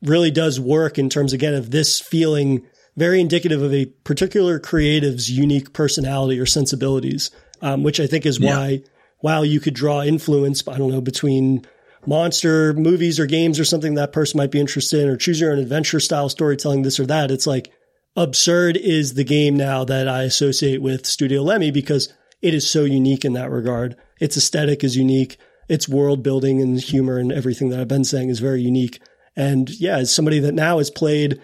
really 0.01 0.31
does 0.31 0.59
work 0.59 0.97
in 0.97 1.09
terms 1.09 1.31
again 1.33 1.53
of 1.53 1.71
this 1.71 1.99
feeling 1.99 2.65
very 2.97 3.21
indicative 3.21 3.61
of 3.61 3.73
a 3.73 3.85
particular 4.03 4.59
creative's 4.59 5.31
unique 5.31 5.71
personality 5.73 6.39
or 6.39 6.45
sensibilities, 6.45 7.31
um, 7.61 7.83
which 7.83 7.99
I 7.99 8.07
think 8.07 8.25
is 8.25 8.39
yeah. 8.39 8.55
why 8.55 8.83
while 9.19 9.45
you 9.45 9.59
could 9.59 9.75
draw 9.75 10.01
influence, 10.01 10.67
I 10.67 10.77
don't 10.77 10.91
know, 10.91 11.01
between 11.01 11.65
monster 12.05 12.73
movies 12.73 13.19
or 13.19 13.25
games 13.25 13.59
or 13.59 13.65
something 13.65 13.95
that 13.95 14.13
person 14.13 14.37
might 14.37 14.51
be 14.51 14.59
interested 14.59 15.01
in, 15.01 15.09
or 15.09 15.17
choose 15.17 15.39
your 15.39 15.51
own 15.51 15.59
adventure 15.59 15.99
style 15.99 16.29
storytelling, 16.29 16.81
this 16.81 16.99
or 16.99 17.05
that. 17.05 17.31
It's 17.31 17.47
like 17.47 17.71
absurd 18.15 18.77
is 18.77 19.13
the 19.13 19.23
game 19.23 19.55
now 19.55 19.83
that 19.85 20.07
I 20.07 20.23
associate 20.23 20.81
with 20.81 21.05
Studio 21.05 21.41
Lemmy 21.41 21.71
because 21.71 22.11
it 22.41 22.53
is 22.53 22.69
so 22.69 22.83
unique 22.83 23.23
in 23.23 23.33
that 23.33 23.51
regard. 23.51 23.95
Its 24.19 24.37
aesthetic 24.37 24.83
is 24.83 24.97
unique. 24.97 25.37
Its 25.69 25.87
world 25.87 26.23
building 26.23 26.61
and 26.61 26.79
humor 26.79 27.17
and 27.17 27.31
everything 27.31 27.69
that 27.69 27.79
I've 27.79 27.87
been 27.87 28.03
saying 28.03 28.29
is 28.29 28.39
very 28.39 28.61
unique. 28.61 28.99
And 29.35 29.69
yeah, 29.79 29.97
as 29.97 30.13
somebody 30.13 30.39
that 30.39 30.53
now 30.53 30.79
has 30.79 30.89
played 30.89 31.41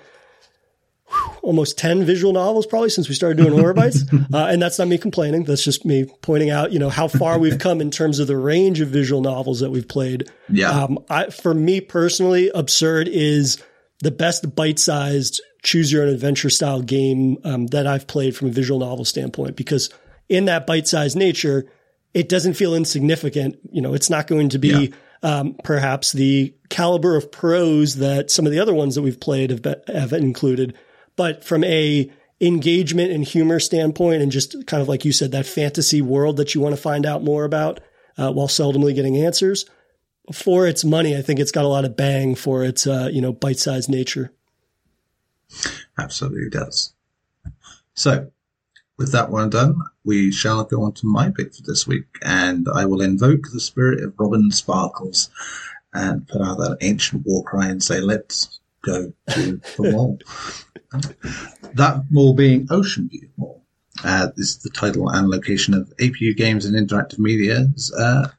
almost 1.42 1.78
10 1.78 2.06
visual 2.06 2.34
novels 2.34 2.66
probably 2.66 2.90
since 2.90 3.08
we 3.10 3.16
started 3.16 3.38
doing 3.38 3.58
horror 3.58 3.74
bytes. 3.74 4.04
Uh, 4.34 4.48
and 4.48 4.62
that's 4.62 4.78
not 4.78 4.88
me 4.88 4.98
complaining. 4.98 5.44
That's 5.46 5.64
just 5.64 5.86
me 5.86 6.06
pointing 6.22 6.50
out, 6.50 6.74
you 6.74 6.80
know, 6.80 6.90
how 6.90 7.08
far 7.08 7.40
we've 7.40 7.60
come 7.60 7.82
in 7.82 7.92
terms 7.92 8.20
of 8.20 8.28
the 8.28 8.36
range 8.36 8.82
of 8.82 8.90
visual 8.90 9.22
novels 9.22 9.62
that 9.62 9.70
we've 9.70 9.88
played. 9.88 10.30
Yeah. 10.50 10.70
Um, 10.70 11.00
I, 11.10 11.30
for 11.30 11.54
me 11.54 11.80
personally, 11.80 12.52
Absurd 12.54 13.08
is 13.08 13.64
the 14.00 14.12
best 14.12 14.54
bite 14.56 14.80
sized 14.80 15.42
choose 15.64 15.92
your 15.92 16.04
own 16.04 16.10
adventure 16.10 16.50
style 16.50 16.82
game 16.82 17.38
um, 17.44 17.68
that 17.68 17.88
I've 17.88 18.08
played 18.08 18.36
from 18.36 18.48
a 18.48 18.52
visual 18.52 18.80
novel 18.80 19.06
standpoint 19.06 19.56
because 19.56 19.90
in 20.30 20.46
that 20.46 20.66
bite 20.68 20.88
sized 20.88 21.18
nature, 21.18 21.70
it 22.14 22.30
doesn't 22.30 22.54
feel 22.54 22.74
insignificant. 22.74 23.58
You 23.72 23.82
know, 23.82 23.94
it's 23.94 24.10
not 24.10 24.28
going 24.28 24.50
to 24.50 24.60
be 24.60 24.94
yeah. 25.24 25.30
um, 25.40 25.56
perhaps 25.64 26.14
the 26.14 26.56
caliber 26.70 27.16
of 27.16 27.32
prose 27.32 27.98
that 27.98 28.32
some 28.32 28.46
of 28.46 28.52
the 28.52 28.60
other 28.60 28.74
ones 28.74 28.96
that 28.96 29.02
we've 29.02 29.20
played 29.20 29.50
have, 29.50 29.62
be- 29.62 29.76
have 29.88 30.14
included 30.14 30.78
but 31.18 31.44
from 31.44 31.66
a 31.66 32.10
engagement 32.40 33.12
and 33.12 33.26
humor 33.26 33.60
standpoint, 33.60 34.22
and 34.22 34.32
just 34.32 34.66
kind 34.68 34.82
of 34.82 34.88
like 34.88 35.04
you 35.04 35.12
said, 35.12 35.32
that 35.32 35.46
fantasy 35.46 36.02
world 36.02 36.38
that 36.38 36.56
you 36.56 36.62
want 36.62 36.76
to 36.76 36.82
find 36.82 37.06
out 37.06 37.24
more 37.24 37.44
about, 37.44 37.82
uh, 38.18 38.32
while 38.32 38.48
seldomly 38.48 38.96
getting 38.96 39.18
answers. 39.18 39.66
For 40.32 40.68
its 40.68 40.86
money, 40.86 41.18
I 41.18 41.22
think 41.22 41.40
it's 41.40 41.52
got 41.52 41.66
a 41.66 41.70
lot 41.70 41.86
of 41.86 41.98
bang 41.98 42.36
for 42.36 42.64
its 42.64 42.86
uh, 42.86 43.10
you 43.12 43.22
know 43.22 43.34
bite 43.34 43.60
sized 43.60 43.90
nature. 43.90 44.32
Absolutely 45.98 46.50
does. 46.50 46.94
So, 47.94 48.30
with 48.98 49.12
that 49.14 49.32
one 49.32 49.50
done, 49.50 49.80
we 50.04 50.32
shall 50.32 50.64
go 50.66 50.84
on 50.84 50.94
to 50.94 51.08
my 51.08 51.32
pick 51.32 51.56
for 51.56 51.62
this 51.64 51.88
week, 51.88 52.06
and 52.22 52.68
I 52.74 52.86
will 52.86 53.02
invoke 53.02 53.48
the 53.52 53.60
spirit 53.60 54.04
of 54.04 54.14
Robin 54.20 54.52
Sparkles 54.52 55.30
and 55.94 56.28
put 56.28 56.42
out 56.42 56.58
that 56.58 56.78
ancient 56.82 57.26
war 57.26 57.44
cry 57.44 57.68
and 57.68 57.82
say, 57.82 58.02
"Let's 58.02 58.60
go 58.91 59.13
to 59.34 59.62
the 59.77 59.91
wall." 59.94 60.20
that 61.74 62.03
mall 62.10 62.34
being 62.34 62.67
Oceanview 62.67 63.29
Mall. 63.38 63.63
Uh, 64.03 64.27
this 64.36 64.50
is 64.50 64.58
the 64.60 64.70
title 64.70 65.10
and 65.10 65.27
location 65.27 65.74
of 65.74 65.91
APU 65.98 66.36
Games 66.36 66.65
and 66.65 66.75
Interactive 66.75 67.20
Media's 67.20 67.94
uh, 67.98 68.29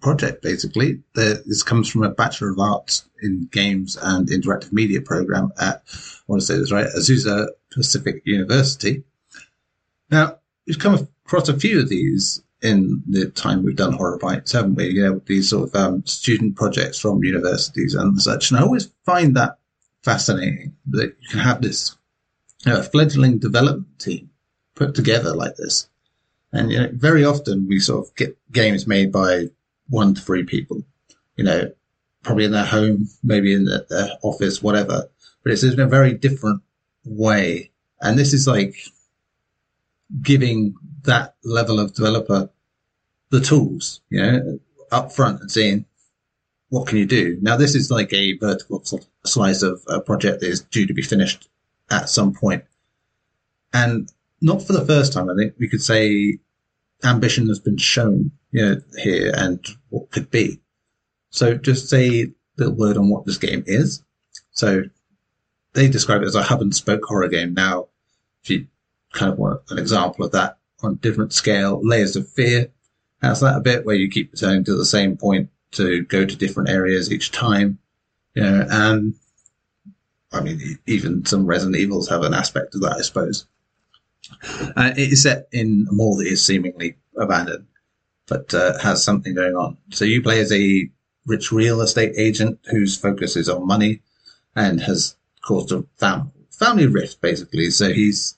project, 0.00 0.42
basically. 0.42 1.02
The, 1.14 1.42
this 1.46 1.62
comes 1.62 1.88
from 1.88 2.04
a 2.04 2.10
Bachelor 2.10 2.50
of 2.50 2.58
Arts 2.58 3.08
in 3.22 3.48
Games 3.50 3.96
and 4.00 4.28
Interactive 4.28 4.72
Media 4.72 5.00
program 5.00 5.52
at, 5.58 5.82
I 5.92 6.22
want 6.28 6.40
to 6.40 6.46
say 6.46 6.56
this 6.56 6.72
right, 6.72 6.86
Azusa 6.86 7.48
Pacific 7.72 8.22
University. 8.24 9.02
Now, 10.10 10.38
we've 10.66 10.78
come 10.78 11.08
across 11.24 11.48
a 11.48 11.58
few 11.58 11.80
of 11.80 11.88
these 11.88 12.42
in 12.62 13.02
the 13.08 13.28
time 13.30 13.62
we've 13.64 13.76
done 13.76 13.92
horror 13.92 14.18
bites, 14.18 14.52
haven't 14.52 14.76
we? 14.76 14.86
You 14.86 15.02
know, 15.02 15.20
these 15.26 15.50
sort 15.50 15.68
of 15.68 15.74
um, 15.74 16.06
student 16.06 16.56
projects 16.56 16.98
from 16.98 17.24
universities 17.24 17.94
and 17.94 18.20
such. 18.20 18.50
And 18.50 18.58
I 18.58 18.62
always 18.62 18.92
find 19.04 19.36
that 19.36 19.58
fascinating 20.06 20.72
that 20.86 21.16
you 21.20 21.28
can 21.28 21.40
have 21.40 21.60
this 21.60 21.96
fledgling 22.92 23.38
development 23.38 23.98
team 23.98 24.30
put 24.76 24.94
together 24.94 25.34
like 25.34 25.56
this. 25.56 25.88
And 26.52 26.70
you 26.70 26.78
know, 26.78 26.90
very 26.92 27.24
often 27.24 27.66
we 27.66 27.80
sort 27.80 28.06
of 28.06 28.14
get 28.14 28.38
games 28.52 28.86
made 28.86 29.10
by 29.10 29.46
one 29.88 30.14
to 30.14 30.20
three 30.20 30.44
people, 30.44 30.84
you 31.34 31.42
know, 31.42 31.72
probably 32.22 32.44
in 32.44 32.52
their 32.52 32.64
home, 32.64 33.08
maybe 33.24 33.52
in 33.52 33.64
their, 33.64 33.84
their 33.90 34.08
office, 34.22 34.62
whatever. 34.62 35.08
But 35.42 35.52
it's 35.52 35.64
in 35.64 35.80
a 35.80 35.88
very 35.88 36.12
different 36.12 36.62
way. 37.04 37.72
And 38.00 38.16
this 38.16 38.32
is 38.32 38.46
like 38.46 38.76
giving 40.22 40.76
that 41.02 41.34
level 41.42 41.80
of 41.80 41.94
developer 41.94 42.48
the 43.30 43.40
tools, 43.40 44.00
you 44.10 44.22
know, 44.22 44.60
up 44.92 45.12
front 45.12 45.40
and 45.40 45.50
saying, 45.50 45.84
what 46.68 46.86
can 46.86 46.98
you 46.98 47.06
do? 47.06 47.38
Now, 47.40 47.56
this 47.56 47.74
is 47.74 47.90
like 47.90 48.12
a 48.12 48.36
vertical 48.38 48.82
slice 49.24 49.62
of 49.62 49.82
a 49.88 50.00
project 50.00 50.40
that 50.40 50.48
is 50.48 50.62
due 50.62 50.86
to 50.86 50.94
be 50.94 51.02
finished 51.02 51.48
at 51.90 52.08
some 52.08 52.34
point. 52.34 52.64
And 53.72 54.10
not 54.40 54.62
for 54.62 54.72
the 54.72 54.84
first 54.84 55.12
time, 55.12 55.30
I 55.30 55.34
think 55.36 55.54
we 55.58 55.68
could 55.68 55.82
say 55.82 56.38
ambition 57.04 57.46
has 57.48 57.60
been 57.60 57.76
shown 57.76 58.32
you 58.50 58.62
know, 58.62 58.80
here 58.98 59.32
and 59.36 59.64
what 59.90 60.10
could 60.10 60.30
be. 60.30 60.60
So 61.30 61.54
just 61.54 61.88
say 61.88 62.22
a 62.22 62.26
little 62.56 62.74
word 62.74 62.96
on 62.96 63.10
what 63.10 63.26
this 63.26 63.38
game 63.38 63.62
is. 63.66 64.02
So 64.52 64.84
they 65.74 65.88
describe 65.88 66.22
it 66.22 66.26
as 66.26 66.34
a 66.34 66.42
hub 66.42 66.62
and 66.62 66.74
spoke 66.74 67.04
horror 67.04 67.28
game. 67.28 67.54
Now, 67.54 67.88
if 68.42 68.50
you 68.50 68.66
kind 69.12 69.32
of 69.32 69.38
want 69.38 69.60
an 69.70 69.78
example 69.78 70.24
of 70.24 70.32
that 70.32 70.58
on 70.82 70.92
a 70.92 70.96
different 70.96 71.32
scale, 71.32 71.80
Layers 71.82 72.16
of 72.16 72.28
Fear 72.30 72.68
has 73.22 73.40
that 73.40 73.56
a 73.56 73.60
bit 73.60 73.84
where 73.84 73.94
you 73.94 74.10
keep 74.10 74.32
returning 74.32 74.64
to 74.64 74.74
the 74.74 74.84
same 74.84 75.16
point 75.16 75.50
to 75.72 76.02
go 76.04 76.24
to 76.24 76.36
different 76.36 76.70
areas 76.70 77.12
each 77.12 77.32
time. 77.32 77.78
You 78.34 78.42
know, 78.42 78.66
and 78.70 79.14
I 80.32 80.40
mean, 80.40 80.78
even 80.86 81.24
some 81.24 81.46
Resident 81.46 81.76
Evils 81.76 82.08
have 82.08 82.22
an 82.22 82.34
aspect 82.34 82.74
of 82.74 82.82
that, 82.82 82.96
I 82.98 83.02
suppose. 83.02 83.46
Uh, 84.42 84.92
it 84.96 85.12
is 85.12 85.22
set 85.22 85.48
in 85.52 85.86
a 85.88 85.92
mall 85.92 86.16
that 86.16 86.26
is 86.26 86.44
seemingly 86.44 86.96
abandoned, 87.16 87.66
but 88.26 88.52
uh, 88.52 88.78
has 88.78 89.02
something 89.02 89.34
going 89.34 89.54
on. 89.54 89.78
So 89.90 90.04
you 90.04 90.22
play 90.22 90.40
as 90.40 90.52
a 90.52 90.90
rich 91.26 91.52
real 91.52 91.80
estate 91.80 92.14
agent 92.16 92.58
whose 92.70 92.96
focus 92.96 93.36
is 93.36 93.48
on 93.48 93.66
money 93.66 94.02
and 94.54 94.80
has 94.80 95.16
caused 95.42 95.72
a 95.72 95.84
fam- 95.96 96.32
family 96.50 96.86
rift, 96.86 97.20
basically. 97.20 97.70
So 97.70 97.92
he's 97.92 98.36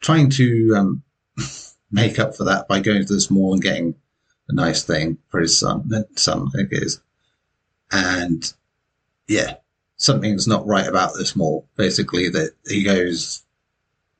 trying 0.00 0.30
to 0.30 0.74
um, 0.76 1.02
make 1.90 2.18
up 2.18 2.36
for 2.36 2.44
that 2.44 2.68
by 2.68 2.80
going 2.80 3.04
to 3.04 3.12
this 3.12 3.30
mall 3.30 3.52
and 3.52 3.62
getting 3.62 3.94
a 4.48 4.54
nice 4.54 4.82
thing 4.84 5.18
for 5.28 5.40
his 5.40 5.58
son, 5.58 5.88
son, 6.16 6.48
I 6.48 6.56
think 6.56 6.72
it 6.72 6.82
is. 6.82 7.00
And 7.90 8.52
yeah, 9.28 9.56
something's 9.96 10.48
not 10.48 10.66
right 10.66 10.86
about 10.86 11.12
this 11.16 11.36
mall. 11.36 11.68
Basically, 11.76 12.28
that 12.30 12.52
he 12.66 12.82
goes 12.82 13.44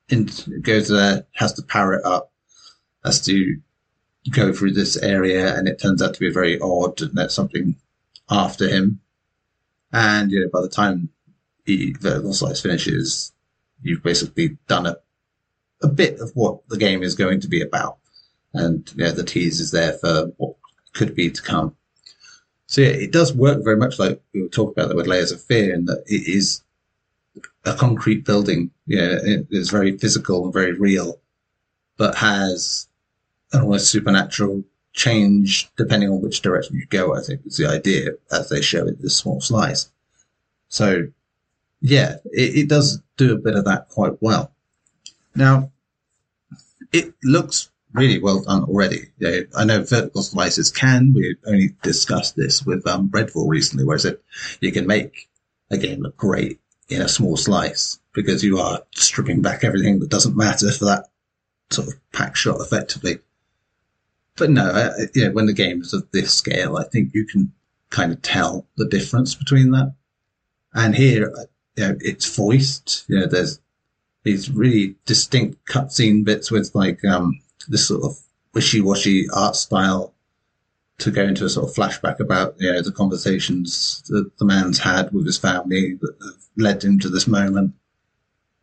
in, 0.09 0.29
goes 0.61 0.87
there, 0.89 1.25
has 1.33 1.53
to 1.53 1.63
power 1.63 1.93
it 1.93 2.05
up, 2.05 2.31
has 3.03 3.21
to 3.25 3.57
go 4.31 4.53
through 4.53 4.71
this 4.71 4.95
area, 4.97 5.55
and 5.57 5.67
it 5.67 5.79
turns 5.79 6.01
out 6.01 6.13
to 6.13 6.19
be 6.19 6.31
very 6.31 6.59
odd, 6.59 7.01
and 7.01 7.13
there's 7.13 7.33
something 7.33 7.75
after 8.29 8.67
him. 8.67 9.01
And 9.91 10.31
you 10.31 10.41
know, 10.41 10.49
by 10.51 10.61
the 10.61 10.69
time 10.69 11.09
he, 11.65 11.93
the 11.93 12.09
vertical 12.09 12.33
slice 12.33 12.61
finishes, 12.61 13.31
you've 13.81 14.03
basically 14.03 14.57
done 14.67 14.85
a 14.85 14.97
a 15.81 15.87
bit 15.87 16.19
of 16.19 16.31
what 16.33 16.67
the 16.69 16.77
game 16.77 17.03
is 17.03 17.13
going 17.13 17.41
to 17.41 17.47
be 17.47 17.61
about 17.61 17.97
and 18.53 18.91
you 18.95 19.03
know, 19.03 19.11
the 19.11 19.23
tease 19.23 19.59
is 19.59 19.71
there 19.71 19.93
for 19.93 20.31
what 20.37 20.55
could 20.93 21.15
be 21.15 21.29
to 21.29 21.41
come. 21.41 21.75
So 22.67 22.81
yeah, 22.81 22.87
it 22.87 23.11
does 23.11 23.33
work 23.33 23.63
very 23.63 23.77
much 23.77 23.99
like 23.99 24.21
we 24.33 24.41
were 24.41 24.49
talking 24.49 24.83
about 24.83 24.95
with 24.95 25.07
layers 25.07 25.31
of 25.31 25.43
fear, 25.43 25.73
in 25.73 25.85
that 25.85 26.03
it 26.07 26.27
is 26.27 26.63
a 27.65 27.75
concrete 27.75 28.25
building. 28.25 28.71
Yeah, 28.87 29.17
it 29.23 29.47
is 29.51 29.69
very 29.69 29.97
physical 29.97 30.45
and 30.45 30.53
very 30.53 30.73
real, 30.73 31.19
but 31.97 32.15
has 32.15 32.87
an 33.51 33.61
almost 33.61 33.91
supernatural 33.91 34.63
change 34.93 35.69
depending 35.75 36.09
on 36.09 36.21
which 36.21 36.41
direction 36.41 36.75
you 36.75 36.85
go. 36.87 37.15
I 37.15 37.21
think 37.21 37.41
is 37.45 37.57
the 37.57 37.67
idea 37.67 38.11
as 38.31 38.49
they 38.49 38.61
show 38.61 38.87
in 38.87 38.97
this 38.99 39.17
small 39.17 39.41
slice. 39.41 39.89
So 40.69 41.07
yeah, 41.81 42.15
it, 42.31 42.55
it 42.57 42.69
does 42.69 43.01
do 43.17 43.33
a 43.33 43.37
bit 43.37 43.55
of 43.55 43.65
that 43.65 43.89
quite 43.89 44.21
well. 44.21 44.51
Now, 45.35 45.71
it 46.91 47.13
looks 47.23 47.69
really 47.93 48.19
well 48.19 48.41
done 48.41 48.63
already. 48.63 49.11
I 49.55 49.65
know 49.65 49.83
vertical 49.83 50.23
slices 50.23 50.71
can. 50.71 51.13
We 51.13 51.35
only 51.45 51.75
discussed 51.81 52.35
this 52.35 52.65
with 52.65 52.85
um, 52.87 53.09
Redfall 53.09 53.47
recently, 53.47 53.85
where 53.85 53.95
I 53.95 53.99
said 53.99 54.17
you 54.61 54.71
can 54.71 54.87
make 54.87 55.29
a 55.69 55.77
game 55.77 56.01
look 56.01 56.17
great 56.17 56.59
in 56.89 57.01
a 57.01 57.07
small 57.07 57.37
slice 57.37 57.99
because 58.13 58.43
you 58.43 58.59
are 58.59 58.83
stripping 58.93 59.41
back 59.41 59.63
everything 59.63 59.99
that 59.99 60.09
doesn't 60.09 60.37
matter 60.37 60.71
for 60.71 60.85
that 60.85 61.05
sort 61.71 61.87
of 61.87 61.93
pack 62.11 62.35
shot 62.35 62.59
effectively. 62.59 63.19
But 64.35 64.49
no, 64.49 64.69
I, 64.69 65.05
you 65.13 65.25
know, 65.25 65.31
when 65.31 65.45
the 65.45 65.53
game 65.53 65.81
is 65.81 65.93
of 65.93 66.09
this 66.11 66.33
scale, 66.33 66.77
I 66.77 66.83
think 66.85 67.13
you 67.13 67.25
can 67.25 67.51
kind 67.89 68.11
of 68.11 68.21
tell 68.21 68.67
the 68.77 68.87
difference 68.87 69.35
between 69.35 69.71
that. 69.71 69.93
And 70.73 70.95
here, 70.95 71.31
you 71.75 71.87
know, 71.87 71.97
it's 71.99 72.35
voiced. 72.35 73.05
You 73.07 73.19
know, 73.19 73.27
there's 73.27 73.59
these 74.23 74.49
really 74.49 74.95
distinct 75.05 75.65
cutscene 75.67 76.25
bits 76.25 76.49
with 76.49 76.73
like 76.73 77.03
um, 77.05 77.39
this 77.67 77.87
sort 77.87 78.03
of 78.03 78.17
wishy-washy 78.53 79.27
art 79.33 79.55
style 79.55 80.13
to 80.99 81.11
go 81.11 81.23
into 81.23 81.45
a 81.45 81.49
sort 81.49 81.67
of 81.67 81.75
flashback 81.75 82.19
about 82.19 82.55
you 82.59 82.71
know 82.71 82.81
the 82.81 82.91
conversations 82.91 84.03
that 84.07 84.29
the 84.37 84.45
man's 84.45 84.79
had 84.79 85.11
with 85.11 85.25
his 85.25 85.37
family 85.37 85.97
that 86.01 86.15
have 86.23 86.43
led 86.57 86.83
him 86.83 86.99
to 86.99 87.09
this 87.09 87.27
moment. 87.27 87.73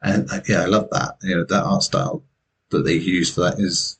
And 0.03 0.31
uh, 0.31 0.41
yeah, 0.49 0.63
I 0.63 0.67
love 0.67 0.89
that. 0.93 1.17
You 1.23 1.37
know, 1.37 1.45
that 1.45 1.65
art 1.65 1.83
style 1.83 2.23
that 2.71 2.85
they 2.85 2.95
use 2.95 3.35
for 3.35 3.43
that 3.43 3.59
is 3.59 3.99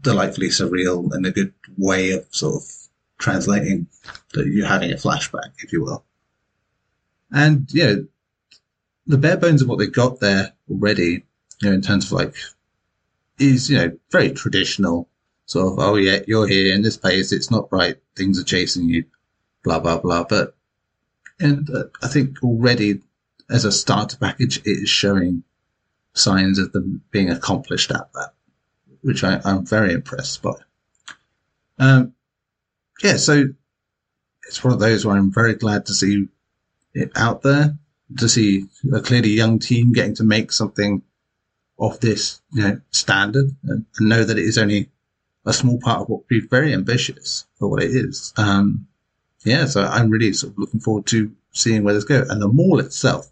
delightfully 0.00 0.48
surreal 0.48 1.12
and 1.12 1.26
a 1.26 1.32
good 1.32 1.52
way 1.76 2.12
of 2.12 2.26
sort 2.30 2.62
of 2.62 2.70
translating 3.18 3.86
that 4.34 4.46
you're 4.46 4.66
having 4.66 4.92
a 4.92 4.96
flashback, 4.96 5.52
if 5.58 5.72
you 5.72 5.82
will. 5.82 6.04
And 7.32 7.70
you 7.72 7.84
know, 7.84 8.06
the 9.06 9.18
bare 9.18 9.36
bones 9.36 9.62
of 9.62 9.68
what 9.68 9.78
they 9.78 9.88
got 9.88 10.20
there 10.20 10.52
already, 10.70 11.24
you 11.60 11.68
know, 11.68 11.72
in 11.72 11.82
terms 11.82 12.06
of 12.06 12.12
like, 12.12 12.34
is 13.38 13.70
you 13.70 13.78
know 13.78 13.98
very 14.10 14.30
traditional 14.30 15.08
sort 15.46 15.72
of. 15.72 15.78
Oh 15.78 15.96
yeah, 15.96 16.20
you're 16.26 16.46
here 16.46 16.74
in 16.74 16.82
this 16.82 16.96
place. 16.96 17.32
It's 17.32 17.50
not 17.50 17.72
right. 17.72 17.96
Things 18.14 18.40
are 18.40 18.44
chasing 18.44 18.88
you. 18.88 19.04
Blah 19.64 19.80
blah 19.80 19.98
blah. 19.98 20.24
But 20.24 20.56
and 21.38 21.68
uh, 21.70 21.84
I 22.02 22.08
think 22.08 22.42
already 22.42 23.00
as 23.50 23.64
a 23.64 23.72
starter 23.72 24.16
package, 24.16 24.58
it 24.58 24.82
is 24.82 24.88
showing 24.88 25.44
signs 26.14 26.58
of 26.58 26.72
them 26.72 27.02
being 27.10 27.30
accomplished 27.30 27.90
at 27.90 28.12
that, 28.14 28.32
which 29.02 29.22
I, 29.22 29.40
am 29.44 29.66
very 29.66 29.92
impressed 29.92 30.42
by. 30.42 30.54
Um, 31.78 32.14
yeah, 33.02 33.16
so 33.16 33.44
it's 34.48 34.64
one 34.64 34.72
of 34.72 34.80
those 34.80 35.04
where 35.04 35.16
I'm 35.16 35.32
very 35.32 35.54
glad 35.54 35.86
to 35.86 35.94
see 35.94 36.26
it 36.94 37.12
out 37.14 37.42
there, 37.42 37.76
to 38.18 38.28
see 38.28 38.66
a 38.92 39.00
clearly 39.00 39.30
young 39.30 39.58
team 39.58 39.92
getting 39.92 40.14
to 40.16 40.24
make 40.24 40.50
something 40.52 41.02
of 41.78 42.00
this, 42.00 42.40
you 42.52 42.62
know, 42.62 42.80
standard 42.90 43.54
and, 43.64 43.84
and 43.98 44.08
know 44.08 44.24
that 44.24 44.38
it 44.38 44.44
is 44.44 44.58
only 44.58 44.90
a 45.44 45.52
small 45.52 45.78
part 45.80 46.00
of 46.00 46.08
what 46.08 46.20
would 46.20 46.28
be 46.28 46.40
very 46.40 46.72
ambitious 46.72 47.46
for 47.58 47.68
what 47.68 47.82
it 47.82 47.90
is. 47.90 48.32
Um, 48.36 48.86
yeah, 49.44 49.66
so 49.66 49.82
I'm 49.82 50.10
really 50.10 50.32
sort 50.32 50.52
of 50.52 50.58
looking 50.58 50.80
forward 50.80 51.06
to 51.06 51.32
seeing 51.52 51.84
where 51.84 51.94
this 51.94 52.04
goes. 52.04 52.28
And 52.28 52.42
the 52.42 52.48
mall 52.48 52.80
itself, 52.80 53.30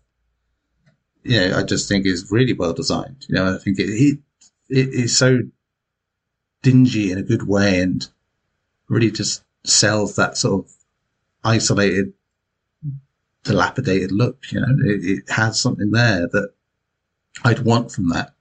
you 1.24 1.40
know, 1.40 1.56
I 1.58 1.62
just 1.62 1.88
think 1.88 2.06
is 2.06 2.30
really 2.30 2.52
well 2.52 2.72
designed. 2.72 3.26
You 3.28 3.34
know, 3.34 3.54
I 3.54 3.58
think 3.58 3.78
it, 3.78 3.88
it, 3.88 4.18
it 4.68 4.88
is 4.88 5.16
so 5.16 5.40
dingy 6.62 7.10
in 7.10 7.18
a 7.18 7.22
good 7.22 7.46
way 7.48 7.80
and 7.80 8.06
really 8.88 9.10
just 9.10 9.42
sells 9.64 10.16
that 10.16 10.36
sort 10.36 10.64
of 10.64 10.72
isolated, 11.42 12.12
dilapidated 13.42 14.12
look. 14.12 14.44
You 14.52 14.60
know, 14.60 14.76
it, 14.84 15.04
it 15.04 15.30
has 15.30 15.60
something 15.60 15.90
there 15.90 16.28
that 16.28 16.52
I'd 17.42 17.64
want 17.64 17.90
from 17.90 18.10
that 18.10 18.34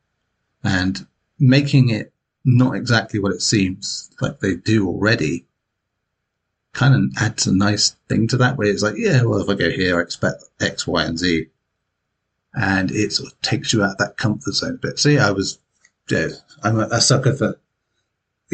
and 0.63 1.05
making 1.39 1.89
it 1.89 2.13
not 2.45 2.75
exactly 2.75 3.19
what 3.19 3.31
it 3.31 3.41
seems 3.41 4.11
like 4.21 4.39
they 4.39 4.55
do 4.55 4.87
already 4.87 5.45
kind 6.73 6.95
of 6.95 7.21
adds 7.21 7.47
a 7.47 7.55
nice 7.55 7.95
thing 8.09 8.27
to 8.27 8.37
that 8.37 8.57
where 8.57 8.67
it's 8.67 8.83
like, 8.83 8.95
yeah, 8.97 9.23
well, 9.23 9.41
if 9.41 9.49
I 9.49 9.55
go 9.55 9.69
here, 9.69 9.97
I 9.97 10.01
expect 10.01 10.43
X, 10.59 10.87
Y, 10.87 11.03
and 11.03 11.17
Z. 11.17 11.47
And 12.55 12.91
it 12.91 13.13
sort 13.13 13.31
of 13.31 13.41
takes 13.41 13.73
you 13.73 13.83
out 13.83 13.91
of 13.91 13.97
that 13.97 14.17
comfort 14.17 14.53
zone 14.53 14.75
a 14.75 14.87
bit. 14.87 15.03
Yeah, 15.05 15.27
I 15.27 15.31
was, 15.31 15.59
yeah, 16.09 16.29
I'm 16.63 16.79
a, 16.79 16.87
a 16.91 17.01
sucker 17.01 17.33
for 17.33 17.59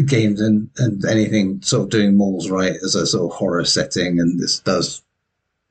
games 0.05 0.39
and, 0.39 0.69
and 0.77 1.03
anything 1.05 1.61
sort 1.61 1.83
of 1.83 1.89
doing 1.89 2.15
malls 2.15 2.49
right 2.49 2.75
as 2.83 2.95
a 2.95 3.05
sort 3.07 3.31
of 3.31 3.37
horror 3.37 3.65
setting, 3.65 4.19
and 4.19 4.39
this 4.39 4.59
does 4.59 5.01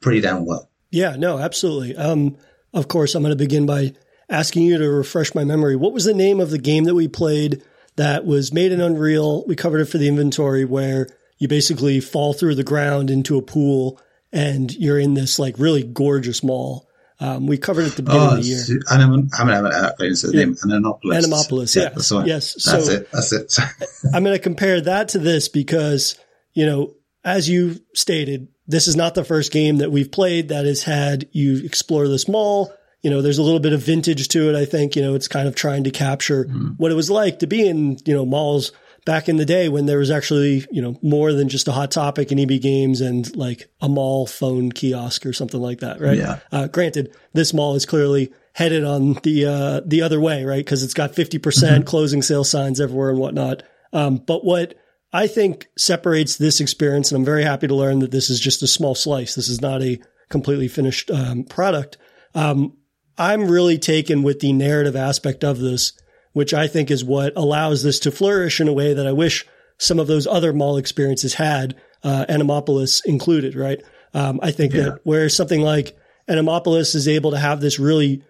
pretty 0.00 0.20
damn 0.20 0.44
well. 0.44 0.68
Yeah, 0.90 1.16
no, 1.16 1.38
absolutely. 1.38 1.96
Um, 1.96 2.36
of 2.74 2.88
course, 2.88 3.14
I'm 3.14 3.22
going 3.22 3.30
to 3.30 3.36
begin 3.36 3.66
by 3.66 3.94
asking 4.28 4.64
you 4.64 4.78
to 4.78 4.88
refresh 4.88 5.34
my 5.34 5.44
memory. 5.44 5.76
What 5.76 5.92
was 5.92 6.04
the 6.04 6.14
name 6.14 6.40
of 6.40 6.50
the 6.50 6.58
game 6.58 6.84
that 6.84 6.94
we 6.94 7.08
played 7.08 7.62
that 7.96 8.24
was 8.24 8.52
made 8.52 8.72
in 8.72 8.80
Unreal? 8.80 9.44
We 9.46 9.56
covered 9.56 9.80
it 9.80 9.86
for 9.86 9.98
the 9.98 10.08
inventory 10.08 10.64
where 10.64 11.08
you 11.38 11.48
basically 11.48 12.00
fall 12.00 12.32
through 12.32 12.56
the 12.56 12.64
ground 12.64 13.10
into 13.10 13.38
a 13.38 13.42
pool 13.42 14.00
and 14.32 14.74
you're 14.74 14.98
in 14.98 15.14
this 15.14 15.38
like 15.38 15.58
really 15.58 15.82
gorgeous 15.82 16.42
mall. 16.42 16.88
Um, 17.20 17.46
we 17.48 17.58
covered 17.58 17.82
it 17.82 17.90
at 17.90 17.96
the 17.96 18.02
beginning 18.02 18.28
oh, 18.28 18.36
of 18.36 18.42
the 18.42 18.48
year. 18.48 18.80
Anim- 18.92 19.28
I 19.36 19.44
mean, 19.44 19.54
I 19.54 19.60
the 19.60 20.30
yeah. 20.32 20.44
name 20.44 20.54
Anemoiapolis. 20.54 21.24
Anemoiapolis, 21.24 21.76
yeah. 21.76 21.88
That's 21.88 22.12
right. 22.12 22.26
Yes. 22.26 22.64
That's 22.64 22.86
so 22.86 22.92
it. 22.92 23.10
That's 23.10 23.32
it. 23.32 23.58
I'm 24.14 24.22
going 24.22 24.36
to 24.36 24.42
compare 24.42 24.80
that 24.82 25.08
to 25.10 25.18
this 25.18 25.48
because, 25.48 26.16
you 26.52 26.64
know, 26.64 26.94
as 27.24 27.48
you 27.48 27.80
stated, 27.94 28.48
this 28.68 28.86
is 28.86 28.94
not 28.94 29.14
the 29.16 29.24
first 29.24 29.50
game 29.50 29.78
that 29.78 29.90
we've 29.90 30.12
played 30.12 30.50
that 30.50 30.64
has 30.64 30.84
had 30.84 31.28
you 31.32 31.64
explore 31.64 32.06
this 32.06 32.28
mall. 32.28 32.72
You 33.02 33.10
know, 33.10 33.22
there's 33.22 33.38
a 33.38 33.42
little 33.42 33.60
bit 33.60 33.72
of 33.72 33.80
vintage 33.80 34.28
to 34.28 34.50
it. 34.50 34.56
I 34.56 34.64
think, 34.64 34.96
you 34.96 35.02
know, 35.02 35.14
it's 35.14 35.28
kind 35.28 35.46
of 35.46 35.54
trying 35.54 35.84
to 35.84 35.90
capture 35.90 36.44
mm. 36.44 36.74
what 36.78 36.90
it 36.90 36.94
was 36.94 37.10
like 37.10 37.38
to 37.40 37.46
be 37.46 37.66
in, 37.66 37.98
you 38.04 38.14
know, 38.14 38.26
malls 38.26 38.72
back 39.04 39.28
in 39.28 39.36
the 39.36 39.46
day 39.46 39.68
when 39.68 39.86
there 39.86 39.98
was 39.98 40.10
actually, 40.10 40.66
you 40.70 40.82
know, 40.82 40.98
more 41.00 41.32
than 41.32 41.48
just 41.48 41.68
a 41.68 41.72
hot 41.72 41.90
topic 41.90 42.32
in 42.32 42.38
EB 42.38 42.60
games 42.60 43.00
and 43.00 43.34
like 43.36 43.70
a 43.80 43.88
mall 43.88 44.26
phone 44.26 44.70
kiosk 44.72 45.24
or 45.24 45.32
something 45.32 45.60
like 45.60 45.80
that, 45.80 46.00
right? 46.00 46.18
Yeah. 46.18 46.40
Uh, 46.52 46.66
granted, 46.66 47.14
this 47.32 47.54
mall 47.54 47.74
is 47.74 47.86
clearly 47.86 48.32
headed 48.52 48.84
on 48.84 49.14
the, 49.22 49.46
uh, 49.46 49.80
the 49.86 50.02
other 50.02 50.20
way, 50.20 50.44
right? 50.44 50.66
Cause 50.66 50.82
it's 50.82 50.94
got 50.94 51.12
50% 51.12 51.40
mm 51.40 51.76
hmm 51.76 51.82
closing 51.84 52.20
sale 52.20 52.44
signs 52.44 52.80
everywhere 52.80 53.10
and 53.10 53.18
whatnot. 53.18 53.62
Um, 53.92 54.16
but 54.16 54.44
what 54.44 54.74
I 55.12 55.26
think 55.26 55.68
separates 55.76 56.36
this 56.36 56.60
experience, 56.60 57.10
and 57.10 57.18
I'm 57.18 57.24
very 57.24 57.44
happy 57.44 57.66
to 57.66 57.74
learn 57.74 58.00
that 58.00 58.10
this 58.10 58.28
is 58.28 58.40
just 58.40 58.62
a 58.62 58.66
small 58.66 58.94
slice. 58.94 59.34
This 59.34 59.48
is 59.48 59.60
not 59.60 59.82
a 59.82 59.98
completely 60.28 60.68
finished 60.68 61.10
um, 61.10 61.44
product. 61.44 61.96
Um, 62.34 62.76
I'm 63.18 63.50
really 63.50 63.78
taken 63.78 64.22
with 64.22 64.40
the 64.40 64.52
narrative 64.52 64.96
aspect 64.96 65.44
of 65.44 65.58
this 65.58 65.92
which 66.38 66.54
I 66.54 66.68
think 66.68 66.90
is 66.90 67.04
what 67.04 67.32
allows 67.34 67.82
this 67.82 67.98
to 68.00 68.12
flourish 68.12 68.60
in 68.60 68.68
a 68.68 68.72
way 68.72 68.94
that 68.94 69.08
I 69.08 69.12
wish 69.12 69.44
some 69.76 69.98
of 69.98 70.06
those 70.06 70.24
other 70.24 70.52
mall 70.52 70.76
experiences 70.76 71.34
had, 71.34 71.74
uh, 72.04 72.26
Anemoiapolis 72.28 73.04
included, 73.04 73.56
right? 73.56 73.82
Um, 74.14 74.38
I 74.40 74.52
think 74.52 74.72
yeah. 74.72 74.82
that 74.82 75.00
where 75.02 75.28
something 75.28 75.60
like 75.60 75.98
Anemoiapolis 76.28 76.94
is 76.94 77.08
able 77.08 77.32
to 77.32 77.38
have 77.38 77.60
this 77.60 77.80
really 77.80 78.22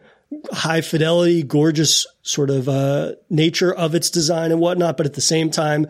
high 0.53 0.81
fidelity, 0.81 1.43
gorgeous 1.43 2.07
sort 2.23 2.49
of 2.49 2.67
uh, 2.67 3.17
nature 3.29 3.75
of 3.75 3.95
its 3.95 4.09
design 4.09 4.53
and 4.53 4.61
whatnot, 4.61 4.97
but 4.97 5.05
at 5.05 5.13
the 5.13 5.21
same 5.21 5.51
time 5.51 5.87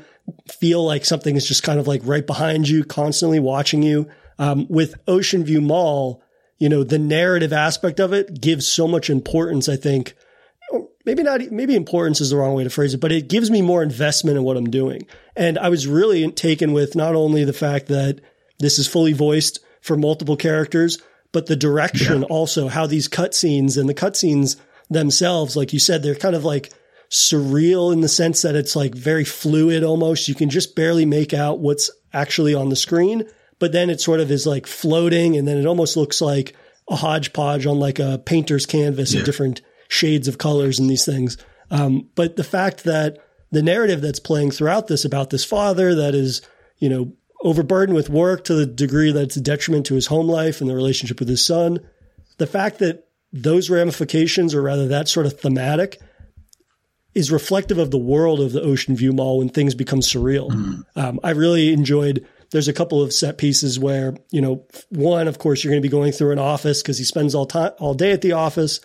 feel 0.48 0.84
like 0.84 1.04
something 1.04 1.36
is 1.36 1.46
just 1.46 1.62
kind 1.62 1.78
of 1.78 1.86
like 1.86 2.00
right 2.02 2.26
behind 2.26 2.68
you, 2.68 2.82
constantly 2.82 3.38
watching 3.38 3.82
you. 3.82 4.08
Um, 4.40 4.66
with 4.68 5.04
Oceanview 5.06 5.62
Mall, 5.62 6.20
you 6.58 6.68
know, 6.68 6.84
the 6.84 6.98
narrative 6.98 7.52
aspect 7.52 8.00
of 8.00 8.12
it 8.12 8.40
gives 8.40 8.66
so 8.66 8.88
much 8.88 9.10
importance, 9.10 9.68
I 9.68 9.76
think, 9.76 10.14
oh, 10.72 10.90
maybe 11.04 11.22
not, 11.22 11.40
maybe 11.50 11.74
importance 11.74 12.20
is 12.20 12.30
the 12.30 12.36
wrong 12.36 12.54
way 12.54 12.64
to 12.64 12.70
phrase 12.70 12.94
it, 12.94 13.00
but 13.00 13.12
it 13.12 13.28
gives 13.28 13.50
me 13.50 13.62
more 13.62 13.82
investment 13.82 14.36
in 14.36 14.44
what 14.44 14.56
I'm 14.56 14.70
doing. 14.70 15.06
And 15.36 15.58
I 15.58 15.68
was 15.68 15.86
really 15.86 16.30
taken 16.32 16.72
with 16.72 16.96
not 16.96 17.14
only 17.14 17.44
the 17.44 17.52
fact 17.52 17.86
that 17.86 18.20
this 18.58 18.78
is 18.78 18.88
fully 18.88 19.12
voiced 19.12 19.60
for 19.80 19.96
multiple 19.96 20.36
characters, 20.36 20.98
but 21.32 21.46
the 21.46 21.56
direction 21.56 22.22
yeah. 22.22 22.28
also, 22.28 22.68
how 22.68 22.86
these 22.86 23.08
cutscenes 23.08 23.78
and 23.78 23.88
the 23.88 23.94
cutscenes 23.94 24.56
themselves, 24.90 25.56
like 25.56 25.72
you 25.72 25.78
said, 25.78 26.02
they're 26.02 26.14
kind 26.14 26.34
of 26.34 26.44
like 26.44 26.72
surreal 27.10 27.92
in 27.92 28.00
the 28.00 28.08
sense 28.08 28.42
that 28.42 28.56
it's 28.56 28.76
like 28.76 28.94
very 28.94 29.24
fluid 29.24 29.84
almost. 29.84 30.28
You 30.28 30.34
can 30.34 30.50
just 30.50 30.74
barely 30.74 31.06
make 31.06 31.32
out 31.32 31.60
what's 31.60 31.90
actually 32.12 32.54
on 32.54 32.68
the 32.68 32.76
screen, 32.76 33.28
but 33.58 33.72
then 33.72 33.90
it 33.90 34.00
sort 34.00 34.20
of 34.20 34.30
is 34.30 34.46
like 34.46 34.66
floating 34.66 35.36
and 35.36 35.46
then 35.46 35.56
it 35.56 35.66
almost 35.66 35.96
looks 35.96 36.20
like 36.20 36.54
a 36.88 36.96
hodgepodge 36.96 37.66
on 37.66 37.78
like 37.78 37.98
a 37.98 38.18
painter's 38.24 38.66
canvas 38.66 39.12
yeah. 39.12 39.20
of 39.20 39.26
different 39.26 39.60
shades 39.88 40.28
of 40.28 40.38
colors 40.38 40.78
and 40.78 40.88
these 40.88 41.04
things. 41.04 41.36
Um, 41.70 42.08
but 42.14 42.36
the 42.36 42.44
fact 42.44 42.84
that 42.84 43.18
the 43.50 43.62
narrative 43.62 44.00
that's 44.00 44.20
playing 44.20 44.50
throughout 44.50 44.86
this 44.86 45.04
about 45.04 45.30
this 45.30 45.44
father 45.44 45.94
that 45.94 46.14
is, 46.14 46.42
you 46.78 46.88
know, 46.88 47.12
overburdened 47.42 47.94
with 47.94 48.10
work 48.10 48.44
to 48.44 48.54
the 48.54 48.66
degree 48.66 49.12
that 49.12 49.22
it's 49.22 49.36
a 49.36 49.40
detriment 49.40 49.86
to 49.86 49.94
his 49.94 50.06
home 50.06 50.26
life 50.28 50.60
and 50.60 50.68
the 50.68 50.74
relationship 50.74 51.20
with 51.20 51.28
his 51.28 51.44
son, 51.44 51.80
the 52.38 52.46
fact 52.46 52.78
that 52.78 53.08
those 53.32 53.70
ramifications, 53.70 54.54
or 54.54 54.62
rather 54.62 54.88
that 54.88 55.08
sort 55.08 55.26
of 55.26 55.38
thematic, 55.38 56.00
is 57.14 57.30
reflective 57.30 57.78
of 57.78 57.90
the 57.90 57.98
world 57.98 58.40
of 58.40 58.52
the 58.52 58.60
Oceanview 58.60 59.12
Mall 59.14 59.38
when 59.38 59.48
things 59.48 59.74
become 59.74 60.00
surreal. 60.00 60.50
Mm. 60.50 60.84
Um, 60.96 61.20
I 61.22 61.30
really 61.30 61.72
enjoyed. 61.72 62.26
There's 62.50 62.68
a 62.68 62.72
couple 62.72 63.02
of 63.02 63.12
set 63.12 63.38
pieces 63.38 63.78
where 63.78 64.16
you 64.30 64.40
know, 64.40 64.64
one, 64.90 65.28
of 65.28 65.38
course, 65.38 65.62
you're 65.62 65.72
going 65.72 65.82
to 65.82 65.86
be 65.86 65.92
going 65.92 66.12
through 66.12 66.32
an 66.32 66.38
office 66.38 66.82
because 66.82 66.98
he 66.98 67.04
spends 67.04 67.34
all 67.34 67.46
time 67.46 67.72
all 67.78 67.94
day 67.94 68.12
at 68.12 68.22
the 68.22 68.32
office. 68.32 68.80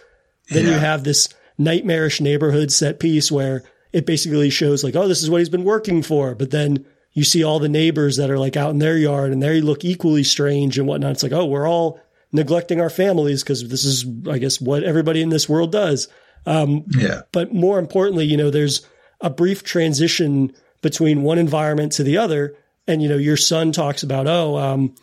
Then 0.50 0.66
yeah. 0.66 0.72
you 0.72 0.78
have 0.80 1.04
this 1.04 1.30
nightmarish 1.58 2.20
neighborhood 2.20 2.72
set 2.72 3.00
piece 3.00 3.32
where 3.32 3.64
it 3.92 4.06
basically 4.06 4.50
shows 4.50 4.84
like, 4.84 4.96
oh, 4.96 5.08
this 5.08 5.24
is 5.24 5.30
what 5.30 5.38
he's 5.40 5.50
been 5.50 5.64
working 5.64 6.02
for. 6.02 6.36
But 6.36 6.52
then 6.52 6.86
you 7.14 7.24
see 7.24 7.44
all 7.44 7.60
the 7.60 7.70
neighbors 7.70 8.18
that 8.18 8.32
are 8.32 8.40
like 8.40 8.58
out 8.58 8.72
in 8.72 8.80
their 8.80 8.98
yard 8.98 9.32
and 9.32 9.42
they 9.42 9.62
look 9.62 9.86
equally 9.86 10.24
strange 10.24 10.78
and 10.78 10.88
whatnot. 10.88 11.12
It's 11.12 11.24
like, 11.24 11.32
oh, 11.32 11.46
we're 11.46 11.70
all 11.70 12.02
neglecting 12.32 12.82
our 12.82 12.90
families 12.90 13.44
because 13.44 13.68
this 13.70 13.86
is, 13.86 14.06
I 14.28 14.40
guess, 14.40 14.60
what 14.60 14.84
everybody 14.84 15.22
in 15.22 15.30
this 15.30 15.48
world 15.48 15.72
does. 15.72 16.08
Um, 16.46 16.86
yeah. 16.90 17.22
But 17.32 17.54
more 17.54 17.80
importantly, 17.80 18.26
you 18.26 18.36
know, 18.36 18.50
there's 18.50 18.86
a 19.22 19.30
brief 19.30 19.64
transition 19.64 20.54
between 20.82 21.22
one 21.22 21.38
environment 21.38 21.94
to 21.94 22.04
the 22.04 22.18
other. 22.18 22.58
And, 22.88 23.02
you 23.02 23.10
know, 23.10 23.18
your 23.18 23.38
son 23.38 23.72
talks 23.72 24.04
about, 24.04 24.28
oh, 24.28 24.58
um, 24.58 24.96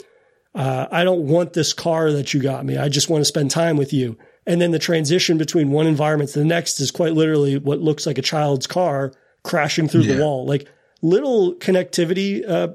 uh, 0.54 0.86
I 0.90 1.04
don't 1.04 1.26
want 1.26 1.52
this 1.52 1.72
car 1.72 2.12
that 2.12 2.34
you 2.34 2.40
got 2.40 2.64
me. 2.64 2.76
I 2.76 2.88
just 2.88 3.08
want 3.08 3.20
to 3.22 3.24
spend 3.26 3.50
time 3.50 3.76
with 3.76 3.92
you. 3.92 4.18
And 4.46 4.60
then 4.60 4.70
the 4.70 4.78
transition 4.78 5.38
between 5.38 5.70
one 5.70 5.86
environment 5.86 6.30
to 6.30 6.38
the 6.40 6.44
next 6.44 6.80
is 6.80 6.90
quite 6.90 7.12
literally 7.12 7.56
what 7.58 7.80
looks 7.80 8.06
like 8.06 8.18
a 8.18 8.22
child's 8.22 8.66
car 8.66 9.12
crashing 9.44 9.88
through 9.88 10.02
Yeah. 10.02 10.16
the 10.16 10.22
wall. 10.22 10.44
Like 10.46 10.68
little 11.02 11.54
connectivity 11.54 12.46
uh, 12.48 12.68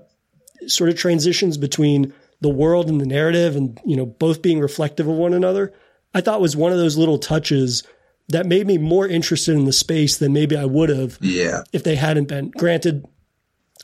sort 0.68 0.90
of 0.90 0.96
transitions 0.98 1.58
between 1.58 2.14
the 2.42 2.50
world 2.50 2.90
and 2.90 3.00
the 3.00 3.06
narrative 3.06 3.56
and, 3.56 3.80
you 3.86 3.96
know, 3.96 4.06
both 4.06 4.42
being 4.42 4.60
reflective 4.60 5.08
of 5.08 5.16
one 5.16 5.34
another. 5.34 5.74
I 6.14 6.22
thought 6.22 6.42
was 6.42 6.56
one 6.56 6.72
of 6.72 6.78
those 6.78 6.98
little 6.98 7.18
touches 7.20 7.84
that 8.30 8.46
made 8.46 8.66
me 8.66 8.78
more 8.78 9.08
interested 9.08 9.54
in 9.56 9.66
the 9.66 9.74
space 9.74 10.18
than 10.18 10.34
maybe 10.34 10.56
I 10.56 10.66
would 10.66 10.90
have 10.90 11.18
Yeah. 11.22 11.62
if 11.74 11.84
they 11.84 11.96
hadn't 11.96 12.28
been. 12.28 12.50
Granted, 12.52 13.06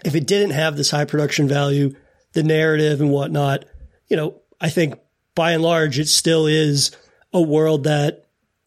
if 0.04 0.16
it 0.16 0.28
didn't 0.28 0.52
have 0.52 0.78
this 0.78 0.92
high 0.92 1.06
production 1.06 1.48
value, 1.48 1.96
the 2.34 2.44
narrative 2.44 3.02
and 3.02 3.12
whatnot, 3.12 3.66
you 4.08 4.18
know, 4.18 4.42
I 4.60 4.70
think 4.70 4.96
by 5.36 5.52
and 5.52 5.64
large, 5.64 6.00
it 6.00 6.08
still 6.08 6.48
is 6.48 6.92
a 7.34 7.42
world 7.42 7.86
that 7.86 8.26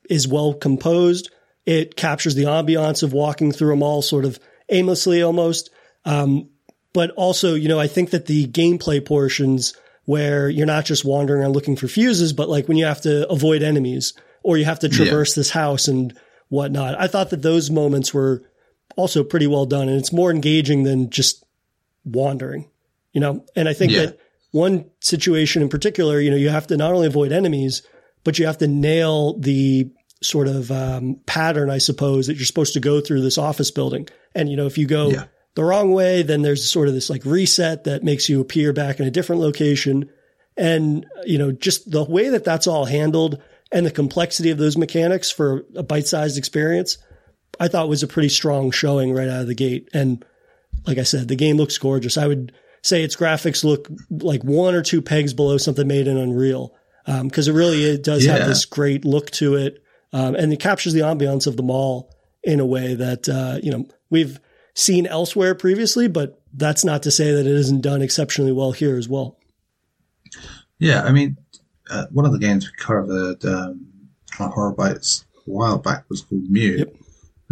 is 0.09 0.29
well 0.29 0.55
composed. 0.55 1.31
It 1.67 1.97
captures 1.97 2.35
the 2.35 2.45
ambiance 2.45 3.03
of 3.03 3.13
walking 3.13 3.53
through 3.53 3.73
a 3.73 3.77
mall 3.77 4.03
sort 4.03 4.25
of 4.25 4.39
aimlessly 4.69 5.23
almost. 5.23 5.71
Um, 6.05 6.51
but 6.93 7.11
also, 7.13 7.55
you 7.55 7.69
know, 7.69 7.81
I 7.81 7.87
think 7.87 8.11
that 8.11 8.27
the 8.27 8.47
gameplay 8.47 9.05
portions 9.05 9.75
where 10.05 10.49
you're 10.49 10.67
not 10.67 10.85
just 10.85 11.05
wandering 11.05 11.43
around 11.43 11.53
looking 11.53 11.77
for 11.77 11.89
fuses, 11.89 12.33
but 12.33 12.49
like 12.49 12.69
when 12.69 12.77
you 12.77 12.85
have 12.85 13.01
to 13.03 13.29
avoid 13.29 13.63
enemies 13.63 14.13
or 14.43 14.59
you 14.59 14.65
have 14.67 14.81
to 14.81 14.89
traverse 14.89 15.35
this 15.35 15.51
house 15.51 15.89
and 15.89 16.17
whatnot. 16.49 17.01
I 17.01 17.07
thought 17.07 17.31
that 17.31 17.43
those 17.43 17.71
moments 17.71 18.13
were 18.13 18.43
also 18.97 19.25
pretty 19.25 19.47
well 19.47 19.66
done 19.66 19.88
and 19.88 19.99
it's 19.99 20.12
more 20.12 20.31
engaging 20.31 20.85
than 20.85 21.11
just 21.11 21.44
wandering, 22.05 22.68
you 23.12 23.20
know? 23.20 23.44
And 23.57 23.68
I 23.68 23.73
think 23.73 23.92
Yeah. 23.92 24.07
that 24.07 24.18
one 24.53 24.85
situation 25.01 25.62
in 25.62 25.68
particular, 25.68 26.20
you 26.20 26.31
know, 26.31 26.37
you 26.37 26.49
have 26.49 26.66
to 26.68 26.77
not 26.77 26.92
only 26.92 27.07
avoid 27.07 27.33
enemies, 27.33 27.83
but 28.23 28.38
you 28.38 28.47
have 28.47 28.59
to 28.59 28.68
nail 28.68 29.38
the 29.38 29.90
sort 30.23 30.49
of 30.49 30.70
um, 30.70 31.20
pattern, 31.27 31.70
I 31.70 31.79
suppose, 31.79 32.29
that 32.29 32.37
you're 32.37 32.47
supposed 32.47 32.75
to 32.75 32.81
go 32.81 33.01
through 33.01 33.23
this 33.23 33.37
office 33.37 33.70
building. 33.70 34.09
And, 34.35 34.49
you 34.49 34.57
know, 34.57 34.66
if 34.66 34.79
you 34.79 34.87
go 34.87 35.11
Yeah. 35.11 35.25
the 35.55 35.64
wrong 35.64 35.92
way, 35.92 36.23
then 36.23 36.42
there's 36.42 36.64
sort 36.64 36.88
of 36.88 36.94
this 36.94 37.11
like 37.11 37.25
reset 37.25 37.85
that 37.85 38.05
makes 38.05 38.29
you 38.29 38.40
appear 38.40 38.73
back 38.73 39.01
in 39.01 39.07
a 39.07 39.11
different 39.11 39.42
location. 39.42 40.09
And, 40.57 41.05
you 41.27 41.37
know, 41.37 41.51
just 41.53 41.90
the 41.90 42.05
way 42.05 42.29
that 42.31 42.44
that's 42.44 42.66
all 42.66 42.85
handled 42.85 43.38
and 43.73 43.85
the 43.85 43.90
complexity 43.90 44.51
of 44.51 44.59
those 44.59 44.79
mechanics 44.79 45.31
for 45.31 45.64
a 45.75 45.83
bite 45.83 46.07
sized 46.07 46.38
experience, 46.38 46.97
I 47.61 47.69
thought 47.69 47.88
was 47.88 48.03
a 48.03 48.09
pretty 48.09 48.29
strong 48.29 48.71
showing 48.71 49.12
right 49.12 49.29
out 49.29 49.43
of 49.43 49.47
the 49.47 49.55
gate. 49.55 49.88
And 49.93 50.25
like 50.87 50.99
I 50.99 51.03
said, 51.03 51.29
the 51.29 51.37
game 51.37 51.57
looks 51.57 51.79
gorgeous. 51.79 52.17
I 52.19 52.27
would 52.27 52.53
say 52.83 53.03
its 53.03 53.17
graphics 53.17 53.64
look 53.64 53.88
like 54.11 54.43
one 54.45 54.75
or 54.75 54.83
two 54.83 55.01
pegs 55.01 55.33
below 55.33 55.57
something 55.57 55.87
made 55.87 56.07
in 56.09 56.17
Unreal. 56.17 56.75
Um, 57.07 57.31
cause 57.31 57.49
it 57.49 57.53
really, 57.53 57.85
it 57.85 58.03
does 58.03 58.25
Yeah. 58.25 58.38
have 58.38 58.49
this 58.49 58.64
great 58.64 59.05
look 59.05 59.31
to 59.33 59.55
it. 59.57 59.83
Um, 60.12 60.35
and 60.35 60.53
it 60.53 60.61
captures 60.61 60.93
the 60.93 61.01
ambiance 61.01 61.47
of 61.47 61.57
the 61.57 61.62
mall 61.62 62.11
in 62.43 62.61
a 62.61 62.67
way 62.67 62.95
that, 62.95 63.29
uh, 63.29 63.59
you 63.62 63.71
know, 63.71 63.87
we've 64.11 64.38
seen 64.75 65.07
elsewhere 65.07 65.55
previously, 65.55 66.09
but 66.09 66.40
that's 66.53 66.85
not 66.85 67.03
to 67.05 67.11
say 67.11 67.33
that 67.33 67.40
it 67.47 67.55
isn't 67.55 67.81
done 67.81 68.03
exceptionally 68.03 68.53
well 68.53 68.73
here 68.73 68.97
as 68.97 69.09
well. 69.09 69.38
Yeah, 70.79 71.03
I 71.03 71.12
mean, 71.12 71.37
uh, 71.90 72.07
one 72.11 72.27
of 72.27 72.33
the 72.33 72.38
games 72.38 72.67
we 72.67 72.73
covered 72.77 73.45
um, 73.45 73.87
on 74.38 74.51
Horror 74.51 74.75
Bytes 74.75 75.25
a 75.47 75.51
while 75.51 75.79
back 75.79 76.05
was 76.09 76.23
called 76.23 76.51
Mew. 76.51 76.77
Yep. 76.79 76.95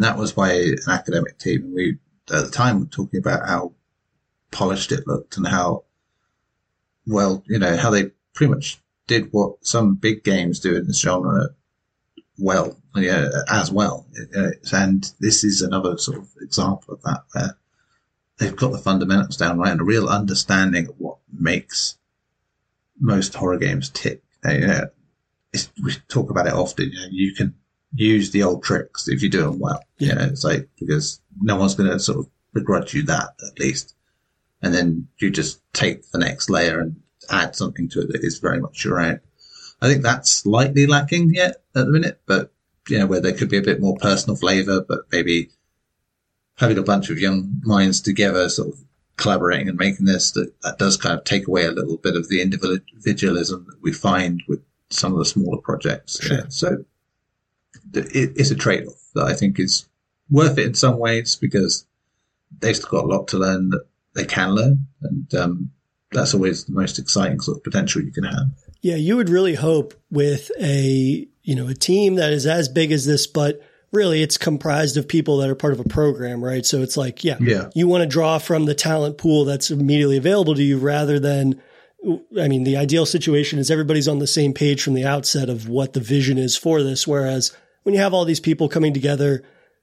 And 0.02 0.08
that 0.08 0.18
was 0.18 0.32
by 0.32 0.52
an 0.52 0.78
academic 0.88 1.38
team. 1.38 1.72
We, 1.72 1.96
at 2.28 2.46
the 2.46 2.50
time, 2.50 2.80
were 2.80 2.86
talking 2.86 3.20
about 3.20 3.48
how 3.48 3.74
polished 4.50 4.90
it 4.90 5.06
looked 5.06 5.36
and 5.36 5.46
how 5.46 5.84
well, 7.06 7.44
you 7.46 7.60
know, 7.60 7.76
how 7.76 7.90
they 7.90 8.10
pretty 8.34 8.52
much 8.52 8.82
did 9.06 9.28
what 9.32 9.64
some 9.64 9.94
big 9.94 10.24
games 10.24 10.58
do 10.58 10.74
in 10.74 10.88
this 10.88 11.00
genre 11.00 11.50
well, 12.36 12.76
yeah, 12.96 13.28
as 13.48 13.70
well. 13.70 14.08
And 14.72 15.08
this 15.20 15.44
is 15.44 15.62
another 15.62 15.96
sort 15.98 16.18
of 16.18 16.28
example 16.40 16.94
of 16.94 17.02
that 17.02 17.22
where 17.32 17.56
they've 18.38 18.56
got 18.56 18.72
the 18.72 18.78
fundamentals 18.78 19.36
down 19.36 19.60
right 19.60 19.70
and 19.70 19.80
a 19.80 19.84
real 19.84 20.08
understanding 20.08 20.88
of 20.88 20.96
what 20.98 21.18
makes 21.32 21.96
most 22.98 23.34
horror 23.34 23.56
games 23.56 23.88
tick. 23.88 24.24
They, 24.42 24.64
uh, 24.64 24.86
it's, 25.52 25.70
we 25.80 25.92
talk 26.08 26.28
about 26.28 26.48
it 26.48 26.54
often. 26.54 26.90
You, 26.90 27.00
know, 27.00 27.06
you 27.12 27.34
can 27.36 27.54
use 27.94 28.30
the 28.30 28.42
old 28.42 28.62
tricks 28.62 29.08
if 29.08 29.22
you 29.22 29.28
do 29.28 29.42
them 29.42 29.58
well. 29.58 29.82
You 29.98 30.14
know, 30.14 30.22
it's 30.22 30.44
like 30.44 30.68
because 30.78 31.20
no 31.40 31.56
one's 31.56 31.74
going 31.74 31.90
to 31.90 31.98
sort 31.98 32.18
of 32.18 32.28
begrudge 32.52 32.94
you 32.94 33.02
that 33.04 33.30
at 33.46 33.58
least, 33.58 33.94
and 34.62 34.74
then 34.74 35.08
you 35.18 35.30
just 35.30 35.60
take 35.72 36.10
the 36.10 36.18
next 36.18 36.50
layer 36.50 36.80
and 36.80 36.96
add 37.30 37.54
something 37.56 37.88
to 37.90 38.00
it 38.00 38.12
that 38.12 38.24
is 38.24 38.38
very 38.38 38.60
much 38.60 38.84
your 38.84 39.00
own. 39.00 39.20
I 39.80 39.88
think 39.88 40.02
that's 40.02 40.30
slightly 40.30 40.86
lacking 40.86 41.34
yet 41.34 41.62
at 41.74 41.86
the 41.86 41.92
minute, 41.92 42.20
but 42.26 42.52
you 42.88 42.98
know 42.98 43.06
where 43.06 43.20
there 43.20 43.32
could 43.32 43.50
be 43.50 43.58
a 43.58 43.62
bit 43.62 43.80
more 43.80 43.96
personal 44.00 44.36
flavour, 44.36 44.84
but 44.86 45.00
maybe 45.10 45.50
having 46.56 46.78
a 46.78 46.82
bunch 46.82 47.10
of 47.10 47.18
young 47.18 47.60
minds 47.62 48.00
together, 48.00 48.48
sort 48.48 48.68
of 48.68 48.78
collaborating 49.16 49.68
and 49.68 49.78
making 49.78 50.06
this, 50.06 50.32
that, 50.32 50.52
that 50.62 50.78
does 50.78 50.96
kind 50.96 51.18
of 51.18 51.24
take 51.24 51.46
away 51.46 51.64
a 51.64 51.70
little 51.70 51.96
bit 51.96 52.16
of 52.16 52.28
the 52.28 52.40
individualism 52.40 53.66
that 53.68 53.82
we 53.82 53.92
find 53.92 54.42
with 54.48 54.60
some 54.90 55.12
of 55.12 55.18
the 55.18 55.24
smaller 55.24 55.58
projects. 55.58 56.20
Sure. 56.20 56.38
Yeah. 56.38 56.44
So 56.48 56.84
it, 57.94 58.32
it's 58.36 58.50
a 58.50 58.54
trade 58.56 58.86
off 58.86 59.00
that 59.14 59.24
I 59.24 59.34
think 59.34 59.58
is 59.58 59.86
worth 60.30 60.58
it 60.58 60.66
in 60.66 60.74
some 60.74 60.98
ways 60.98 61.36
because 61.36 61.86
they've 62.60 62.76
still 62.76 62.90
got 62.90 63.04
a 63.04 63.08
lot 63.08 63.28
to 63.28 63.38
learn 63.38 63.70
that 63.70 63.86
they 64.14 64.24
can 64.24 64.54
learn. 64.54 64.86
And, 65.02 65.34
um, 65.34 65.70
that's 66.12 66.34
always 66.34 66.64
the 66.64 66.72
most 66.72 66.98
exciting 66.98 67.40
sort 67.40 67.56
of 67.56 67.64
potential 67.64 68.02
you 68.02 68.12
can 68.12 68.24
have. 68.24 68.46
Yeah, 68.82 68.96
you 68.96 69.16
would 69.16 69.30
really 69.30 69.54
hope 69.54 69.94
with 70.10 70.50
a, 70.60 71.26
you 71.42 71.54
know, 71.54 71.68
a 71.68 71.74
team 71.74 72.16
that 72.16 72.32
is 72.32 72.46
as 72.46 72.68
big 72.68 72.92
as 72.92 73.06
this, 73.06 73.26
but 73.26 73.60
really 73.92 74.22
it's 74.22 74.36
comprised 74.36 74.96
of 74.98 75.08
people 75.08 75.38
that 75.38 75.48
are 75.48 75.54
part 75.54 75.72
of 75.72 75.80
a 75.80 75.84
program, 75.84 76.44
right? 76.44 76.66
So 76.66 76.82
it's 76.82 76.96
like, 76.98 77.24
yeah, 77.24 77.36
Yeah. 77.40 77.70
you 77.74 77.88
want 77.88 78.02
to 78.02 78.08
draw 78.08 78.38
from 78.38 78.66
the 78.66 78.74
talent 78.74 79.16
pool 79.18 79.44
that's 79.46 79.70
immediately 79.70 80.18
available 80.18 80.54
to 80.54 80.62
you 80.62 80.78
rather 80.78 81.18
than, 81.18 81.60
I 82.38 82.48
mean, 82.48 82.64
the 82.64 82.76
ideal 82.76 83.06
situation 83.06 83.58
is 83.58 83.70
everybody's 83.70 84.08
on 84.08 84.18
the 84.18 84.26
same 84.26 84.52
page 84.52 84.82
from 84.82 84.94
the 84.94 85.06
outset 85.06 85.48
of 85.48 85.68
what 85.68 85.92
the 85.94 86.00
vision 86.00 86.36
is 86.36 86.56
for 86.56 86.82
this. 86.82 87.06
Whereas 87.06 87.56
when 87.82 87.94
you 87.94 88.00
have 88.00 88.14
all 88.14 88.24
these 88.24 88.40
people 88.40 88.68
coming 88.68 88.92
together 88.94 89.42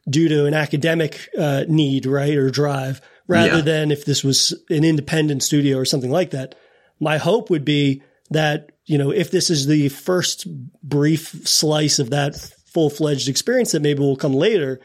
due 0.10 0.30
to 0.30 0.46
an 0.46 0.54
academic 0.54 1.30
uh, 1.38 1.66
need, 1.68 2.06
right, 2.06 2.36
or 2.36 2.50
drive, 2.50 3.02
rather 3.28 3.58
Yeah. 3.58 3.62
than 3.62 3.92
if 3.92 4.06
this 4.06 4.24
was 4.24 4.54
an 4.70 4.84
independent 4.84 5.44
studio 5.44 5.78
or 5.78 5.86
something 5.86 6.12
like 6.12 6.32
that, 6.32 6.56
my 7.00 7.18
hope 7.18 7.50
would 7.50 7.66
be 7.66 8.02
that, 8.32 8.72
you 8.86 8.98
know, 8.98 9.12
if 9.12 9.32
this 9.32 9.50
is 9.50 9.68
the 9.68 9.90
first 9.90 10.48
brief 10.84 11.48
slice 11.48 12.00
of 12.00 12.10
that 12.12 12.36
full 12.66 12.90
fledged 12.90 13.28
experience 13.30 13.72
that 13.72 13.82
maybe 13.82 14.00
will 14.00 14.16
come 14.16 14.34
later, 14.34 14.80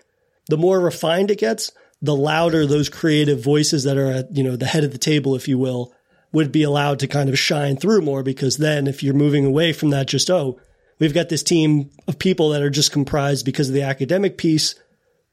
the 0.49 0.57
more 0.57 0.81
refined 0.81 1.31
it 1.31 1.39
gets, 1.39 1.71
the 2.03 2.15
louder 2.15 2.67
those 2.67 2.89
creative 2.89 3.43
voices 3.43 3.85
that 3.85 3.97
are 3.97 4.11
at, 4.11 4.37
you 4.37 4.43
know, 4.43 4.57
the 4.57 4.67
head 4.67 4.85
of 4.85 4.93
the 4.93 4.99
table, 4.99 5.35
if 5.35 5.49
you 5.49 5.59
will, 5.59 5.95
would 6.33 6.51
be 6.53 6.63
allowed 6.65 6.99
to 6.99 7.07
kind 7.07 7.29
of 7.29 7.39
shine 7.39 7.77
through 7.77 8.03
more 8.03 8.23
because 8.23 8.57
then 8.59 8.87
if 8.87 9.03
you're 9.03 9.15
moving 9.15 9.47
away 9.47 9.73
from 9.73 9.91
that, 9.91 10.09
just, 10.09 10.29
oh, 10.31 10.59
we've 10.99 11.15
got 11.15 11.29
this 11.29 11.43
team 11.43 11.91
of 12.07 12.19
people 12.19 12.51
that 12.51 12.63
are 12.63 12.71
just 12.71 12.93
comprised 12.93 13.45
because 13.45 13.69
of 13.69 13.75
the 13.75 13.83
academic 13.83 14.39
piece, 14.39 14.75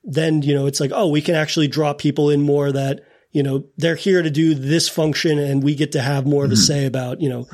then, 0.04 0.42
you 0.42 0.54
know, 0.54 0.66
it's 0.66 0.80
like, 0.80 0.92
oh, 0.94 1.08
we 1.08 1.22
can 1.22 1.36
actually 1.36 1.68
draw 1.68 1.94
people 1.94 2.30
in 2.30 2.42
more 2.42 2.72
that, 2.72 3.02
you 3.32 3.44
know, 3.44 3.66
they're 3.78 3.96
here 3.96 4.22
to 4.22 4.30
do 4.30 4.54
this 4.56 4.90
function 4.90 5.38
and 5.38 5.64
we 5.64 5.76
get 5.76 5.92
to 5.94 6.02
have 6.02 6.26
more 6.26 6.46
of 6.46 6.52
a 6.52 6.58
say 6.58 6.86
about, 6.86 7.22
you 7.22 7.30
know, 7.30 7.48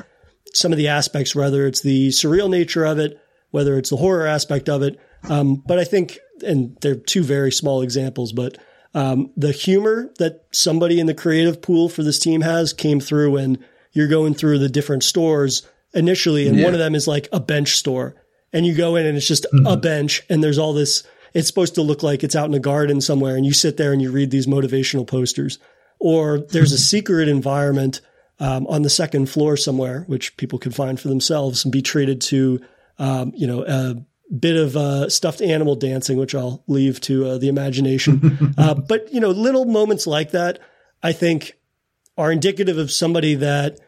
some 0.54 0.72
of 0.72 0.78
the 0.78 0.88
aspects, 0.88 1.34
whether 1.34 1.66
it's 1.66 1.82
the 1.82 2.08
surreal 2.08 2.48
nature 2.48 2.84
of 2.84 2.98
it, 2.98 3.20
whether 3.50 3.78
it's 3.78 3.90
the 3.90 3.96
horror 3.96 4.26
aspect 4.26 4.68
of 4.68 4.82
it. 4.82 4.98
Um, 5.28 5.62
but 5.66 5.78
I 5.78 5.84
think, 5.84 6.18
and 6.44 6.76
they're 6.80 6.96
two 6.96 7.22
very 7.22 7.52
small 7.52 7.82
examples, 7.82 8.32
but 8.32 8.56
um, 8.94 9.30
the 9.36 9.52
humor 9.52 10.10
that 10.18 10.46
somebody 10.50 10.98
in 10.98 11.06
the 11.06 11.14
creative 11.14 11.60
pool 11.60 11.88
for 11.88 12.02
this 12.02 12.18
team 12.18 12.40
has 12.40 12.72
came 12.72 13.00
through 13.00 13.32
when 13.32 13.64
you're 13.92 14.08
going 14.08 14.34
through 14.34 14.58
the 14.58 14.68
different 14.68 15.04
stores 15.04 15.66
initially. 15.94 16.48
And 16.48 16.58
Yeah. 16.58 16.64
one 16.64 16.74
of 16.74 16.78
them 16.78 16.94
is 16.94 17.06
like 17.08 17.28
a 17.32 17.40
bench 17.40 17.76
store. 17.76 18.14
And 18.52 18.64
you 18.66 18.74
go 18.74 18.96
in 18.96 19.04
and 19.06 19.16
it's 19.16 19.28
just 19.28 19.46
a 19.66 19.76
bench 19.76 20.22
and 20.30 20.42
there's 20.42 20.56
all 20.58 20.72
this, 20.72 21.02
it's 21.34 21.46
supposed 21.46 21.74
to 21.74 21.82
look 21.82 22.02
like 22.02 22.24
it's 22.24 22.34
out 22.34 22.48
in 22.48 22.54
a 22.54 22.58
garden 22.60 23.00
somewhere. 23.02 23.36
And 23.36 23.44
you 23.44 23.52
sit 23.52 23.76
there 23.76 23.92
and 23.92 24.00
you 24.00 24.10
read 24.10 24.30
these 24.30 24.46
motivational 24.46 25.06
posters. 25.06 25.58
Or 26.00 26.38
there's 26.38 26.72
a 26.72 26.78
secret 26.78 27.28
environment 27.28 28.00
um, 28.40 28.66
on 28.68 28.82
the 28.82 28.90
second 28.90 29.28
floor 29.28 29.56
somewhere, 29.56 30.04
which 30.06 30.36
people 30.36 30.58
can 30.58 30.72
find 30.72 30.98
for 30.98 31.08
themselves 31.08 31.64
and 31.64 31.72
be 31.72 31.82
treated 31.82 32.20
to, 32.22 32.60
um, 32.98 33.32
you 33.34 33.46
know, 33.46 33.64
a 33.66 33.96
bit 34.34 34.56
of 34.56 34.76
uh, 34.76 35.08
stuffed 35.08 35.42
animal 35.42 35.74
dancing, 35.74 36.16
which 36.18 36.34
I'll 36.34 36.62
leave 36.68 37.00
to 37.02 37.26
uh, 37.26 37.38
the 37.38 37.48
imagination. 37.48 38.54
uh, 38.58 38.74
but 38.74 39.12
you 39.12 39.20
know, 39.20 39.30
little 39.30 39.64
moments 39.64 40.06
like 40.06 40.30
that, 40.30 40.60
I 41.02 41.12
think, 41.12 41.54
are 42.16 42.30
indicative 42.32 42.78
of 42.78 42.90
somebody 42.90 43.34
that, 43.36 43.78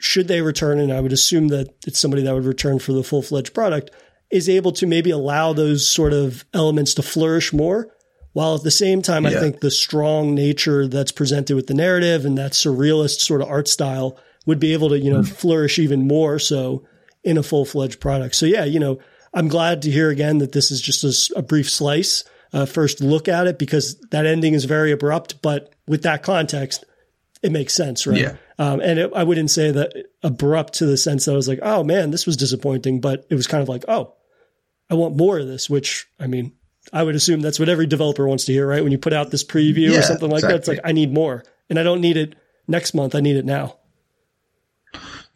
should 0.00 0.28
they 0.28 0.40
return, 0.40 0.80
and 0.80 0.92
I 0.92 1.00
would 1.00 1.12
assume 1.12 1.48
that 1.48 1.68
it's 1.86 2.00
somebody 2.00 2.22
that 2.22 2.34
would 2.34 2.46
return 2.46 2.78
for 2.78 2.92
the 2.92 3.04
full 3.04 3.22
fledged 3.22 3.54
product, 3.54 3.90
is 4.30 4.48
able 4.48 4.72
to 4.72 4.86
maybe 4.86 5.10
allow 5.10 5.52
those 5.52 5.86
sort 5.86 6.12
of 6.12 6.44
elements 6.54 6.94
to 6.94 7.02
flourish 7.02 7.52
more. 7.52 7.94
While 8.32 8.54
at 8.54 8.62
the 8.62 8.70
same 8.70 9.02
time, 9.02 9.26
I 9.26 9.30
think 9.30 9.60
the 9.60 9.72
strong 9.72 10.34
nature 10.36 10.86
that's 10.86 11.10
presented 11.10 11.56
with 11.56 11.66
the 11.66 11.74
narrative 11.74 12.24
and 12.24 12.38
that 12.38 12.52
surrealist 12.52 13.20
sort 13.20 13.42
of 13.42 13.48
art 13.48 13.66
style 13.66 14.18
would 14.46 14.60
be 14.60 14.72
able 14.72 14.88
to, 14.90 14.98
you 14.98 15.12
know, 15.12 15.24
flourish 15.24 15.78
even 15.80 16.06
more 16.06 16.38
so 16.38 16.86
in 17.24 17.36
a 17.36 17.42
full 17.42 17.64
fledged 17.64 18.00
product. 18.00 18.36
So 18.36 18.46
yeah, 18.46 18.64
you 18.64 18.78
know, 18.78 19.00
I'm 19.34 19.48
glad 19.48 19.82
to 19.82 19.90
hear 19.90 20.10
again 20.10 20.38
that 20.38 20.52
this 20.52 20.70
is 20.70 20.80
just 20.80 21.04
a, 21.04 21.38
a 21.38 21.42
brief 21.42 21.68
slice, 21.68 22.24
uh, 22.52 22.66
first 22.66 23.00
look 23.00 23.28
at 23.28 23.48
it 23.48 23.58
because 23.58 23.98
that 24.10 24.26
ending 24.26 24.54
is 24.54 24.64
very 24.64 24.92
abrupt. 24.92 25.42
But 25.42 25.74
with 25.88 26.02
that 26.04 26.22
context, 26.22 26.84
it 27.42 27.52
makes 27.52 27.74
sense, 27.74 28.06
right? 28.06 28.20
Yeah. 28.20 28.36
Um, 28.58 28.80
and 28.80 28.98
it, 28.98 29.12
I 29.14 29.24
wouldn't 29.24 29.50
say 29.50 29.70
that 29.70 29.92
abrupt 30.22 30.74
to 30.74 30.86
the 30.86 30.96
sense 30.96 31.24
that 31.24 31.32
I 31.32 31.36
was 31.36 31.48
like, 31.48 31.60
oh 31.62 31.82
man, 31.82 32.10
this 32.10 32.26
was 32.26 32.36
disappointing, 32.36 33.00
but 33.00 33.26
it 33.30 33.34
was 33.34 33.46
kind 33.46 33.62
of 33.62 33.68
like, 33.68 33.84
oh, 33.88 34.14
I 34.90 34.94
want 34.94 35.16
more 35.16 35.38
of 35.38 35.46
this, 35.46 35.70
which 35.70 36.08
I 36.18 36.26
mean, 36.26 36.52
I 36.92 37.02
would 37.02 37.14
assume 37.14 37.40
that's 37.40 37.58
what 37.58 37.68
every 37.68 37.86
developer 37.86 38.26
wants 38.26 38.44
to 38.46 38.52
hear, 38.52 38.66
right? 38.66 38.82
When 38.82 38.92
you 38.92 38.98
put 38.98 39.12
out 39.12 39.30
this 39.30 39.44
preview 39.44 39.90
Yeah, 39.90 39.98
or 39.98 40.02
something 40.02 40.28
like 40.28 40.38
exactly. 40.38 40.52
that, 40.52 40.58
it's 40.58 40.68
like, 40.68 40.80
I 40.84 40.92
need 40.92 41.12
more. 41.12 41.44
And 41.68 41.78
I 41.78 41.82
don't 41.82 42.00
need 42.00 42.16
it 42.16 42.34
next 42.66 42.94
month. 42.94 43.14
I 43.14 43.20
need 43.20 43.36
it 43.36 43.44
now. 43.44 43.76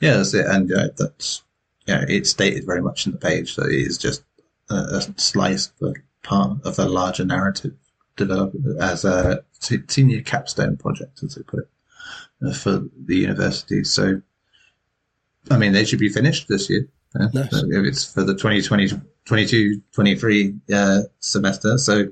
Yeah, 0.00 0.16
that's 0.16 0.34
it. 0.34 0.46
And 0.46 0.72
uh, 0.72 0.88
that's, 0.96 1.42
yeah, 1.86 2.04
it's 2.08 2.30
stated 2.30 2.66
very 2.66 2.82
much 2.82 3.06
in 3.06 3.12
the 3.12 3.18
page 3.18 3.56
that 3.56 3.70
it 3.70 3.86
is 3.86 3.98
just 3.98 4.24
a, 4.68 4.74
a 4.74 5.02
slice 5.16 5.70
of 5.80 5.90
a 5.90 6.26
part 6.26 6.58
of 6.64 6.78
a 6.78 6.86
larger 6.86 7.24
narrative 7.24 7.74
developed 8.16 8.56
as 8.80 9.04
a 9.04 9.44
senior 9.60 10.22
capstone 10.22 10.76
project, 10.76 11.22
as 11.22 11.34
they 11.34 11.42
put 11.42 11.60
it, 11.60 11.68
for 12.52 12.82
the 13.06 13.16
university. 13.16 13.84
So, 13.84 14.20
I 15.50 15.56
mean, 15.58 15.72
they 15.72 15.84
should 15.84 15.98
be 15.98 16.08
finished 16.08 16.48
this 16.48 16.68
year. 16.68 16.88
uh, 17.18 17.28
Nice. 17.32 17.50
so 17.50 17.66
If 17.70 17.84
it's 17.86 18.04
for 18.12 18.22
the 18.24 18.34
2020, 18.34 18.90
22, 19.24 19.80
23 19.92 20.54
uh, 20.72 21.00
semester. 21.20 21.78
So, 21.78 22.06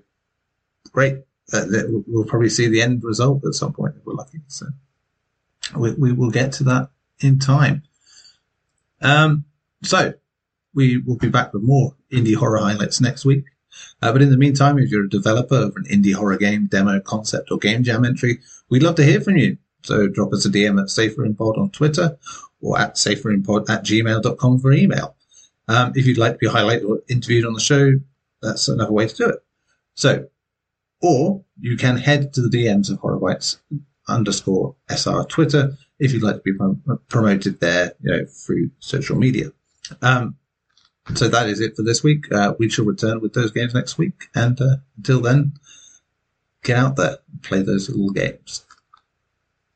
great. 0.92 1.18
Uh, 1.52 1.64
we'll- 1.68 2.04
we'll 2.06 2.24
probably 2.24 2.48
see 2.48 2.68
the 2.68 2.80
end 2.82 3.02
result 3.04 3.44
at 3.44 3.54
some 3.54 3.72
point 3.72 3.94
if 3.98 4.06
we're 4.06 4.14
lucky. 4.14 4.40
So, 4.48 4.66
we, 5.76 5.92
we 5.94 6.12
will 6.12 6.30
get 6.30 6.52
to 6.54 6.64
that 6.64 6.90
in 7.20 7.38
time. 7.38 7.82
Um, 9.00 9.44
so 9.82 10.14
we 10.74 10.98
will 10.98 11.16
be 11.16 11.28
back 11.28 11.52
with 11.52 11.62
more 11.62 11.94
indie 12.12 12.34
horror 12.36 12.58
highlights 12.58 13.00
next 13.00 13.24
week. 13.24 13.44
Uh, 14.00 14.12
but 14.12 14.22
in 14.22 14.30
the 14.30 14.36
meantime, 14.36 14.78
if 14.78 14.90
you're 14.90 15.04
a 15.04 15.10
developer 15.10 15.56
of 15.56 15.76
an 15.76 15.84
indie 15.84 16.14
horror 16.14 16.36
game, 16.36 16.66
demo, 16.66 17.00
concept, 17.00 17.50
or 17.50 17.58
game 17.58 17.82
jam 17.82 18.04
entry, 18.04 18.40
we'd 18.68 18.82
love 18.82 18.94
to 18.96 19.04
hear 19.04 19.20
from 19.20 19.36
you. 19.36 19.56
So 19.82 20.08
drop 20.08 20.32
us 20.32 20.44
a 20.44 20.50
DM 20.50 20.80
at 20.80 20.88
SafeRoomPod 20.88 21.58
on 21.58 21.70
Twitter 21.70 22.18
or 22.60 22.78
at 22.78 22.94
SafeRoomPod 22.94 23.68
at 23.68 23.84
gmail.com 23.84 24.58
for 24.60 24.72
email. 24.72 25.16
Um, 25.68 25.92
if 25.94 26.06
you'd 26.06 26.18
like 26.18 26.32
to 26.32 26.38
be 26.38 26.48
highlighted 26.48 26.88
or 26.88 27.00
interviewed 27.08 27.44
on 27.44 27.54
the 27.54 27.60
show, 27.60 27.92
that's 28.40 28.68
another 28.68 28.92
way 28.92 29.06
to 29.06 29.14
do 29.14 29.28
it. 29.28 29.44
So, 29.94 30.28
or 31.00 31.44
you 31.60 31.76
can 31.76 31.96
head 31.96 32.32
to 32.34 32.40
the 32.40 32.56
DMs 32.56 32.90
of 32.90 32.98
Horror 32.98 33.18
Bytes 33.18 33.58
underscore 34.08 34.74
SR 34.88 35.24
Twitter 35.24 35.76
if 35.98 36.12
you'd 36.12 36.22
like 36.22 36.36
to 36.36 36.42
be 36.42 36.54
prom- 36.54 36.82
promoted 37.08 37.60
there, 37.60 37.92
you 38.02 38.10
know, 38.10 38.24
through 38.26 38.70
social 38.80 39.16
media. 39.16 39.52
Um, 40.00 40.36
so 41.14 41.28
that 41.28 41.48
is 41.48 41.60
it 41.60 41.76
for 41.76 41.82
this 41.82 42.02
week. 42.02 42.32
Uh, 42.32 42.54
we 42.58 42.68
shall 42.68 42.84
return 42.84 43.20
with 43.20 43.34
those 43.34 43.50
games 43.50 43.74
next 43.74 43.98
week. 43.98 44.28
And 44.34 44.60
uh, 44.60 44.76
until 44.96 45.20
then, 45.20 45.54
get 46.62 46.78
out 46.78 46.96
there 46.96 47.18
and 47.30 47.42
play 47.42 47.62
those 47.62 47.88
little 47.88 48.10
games. 48.10 48.64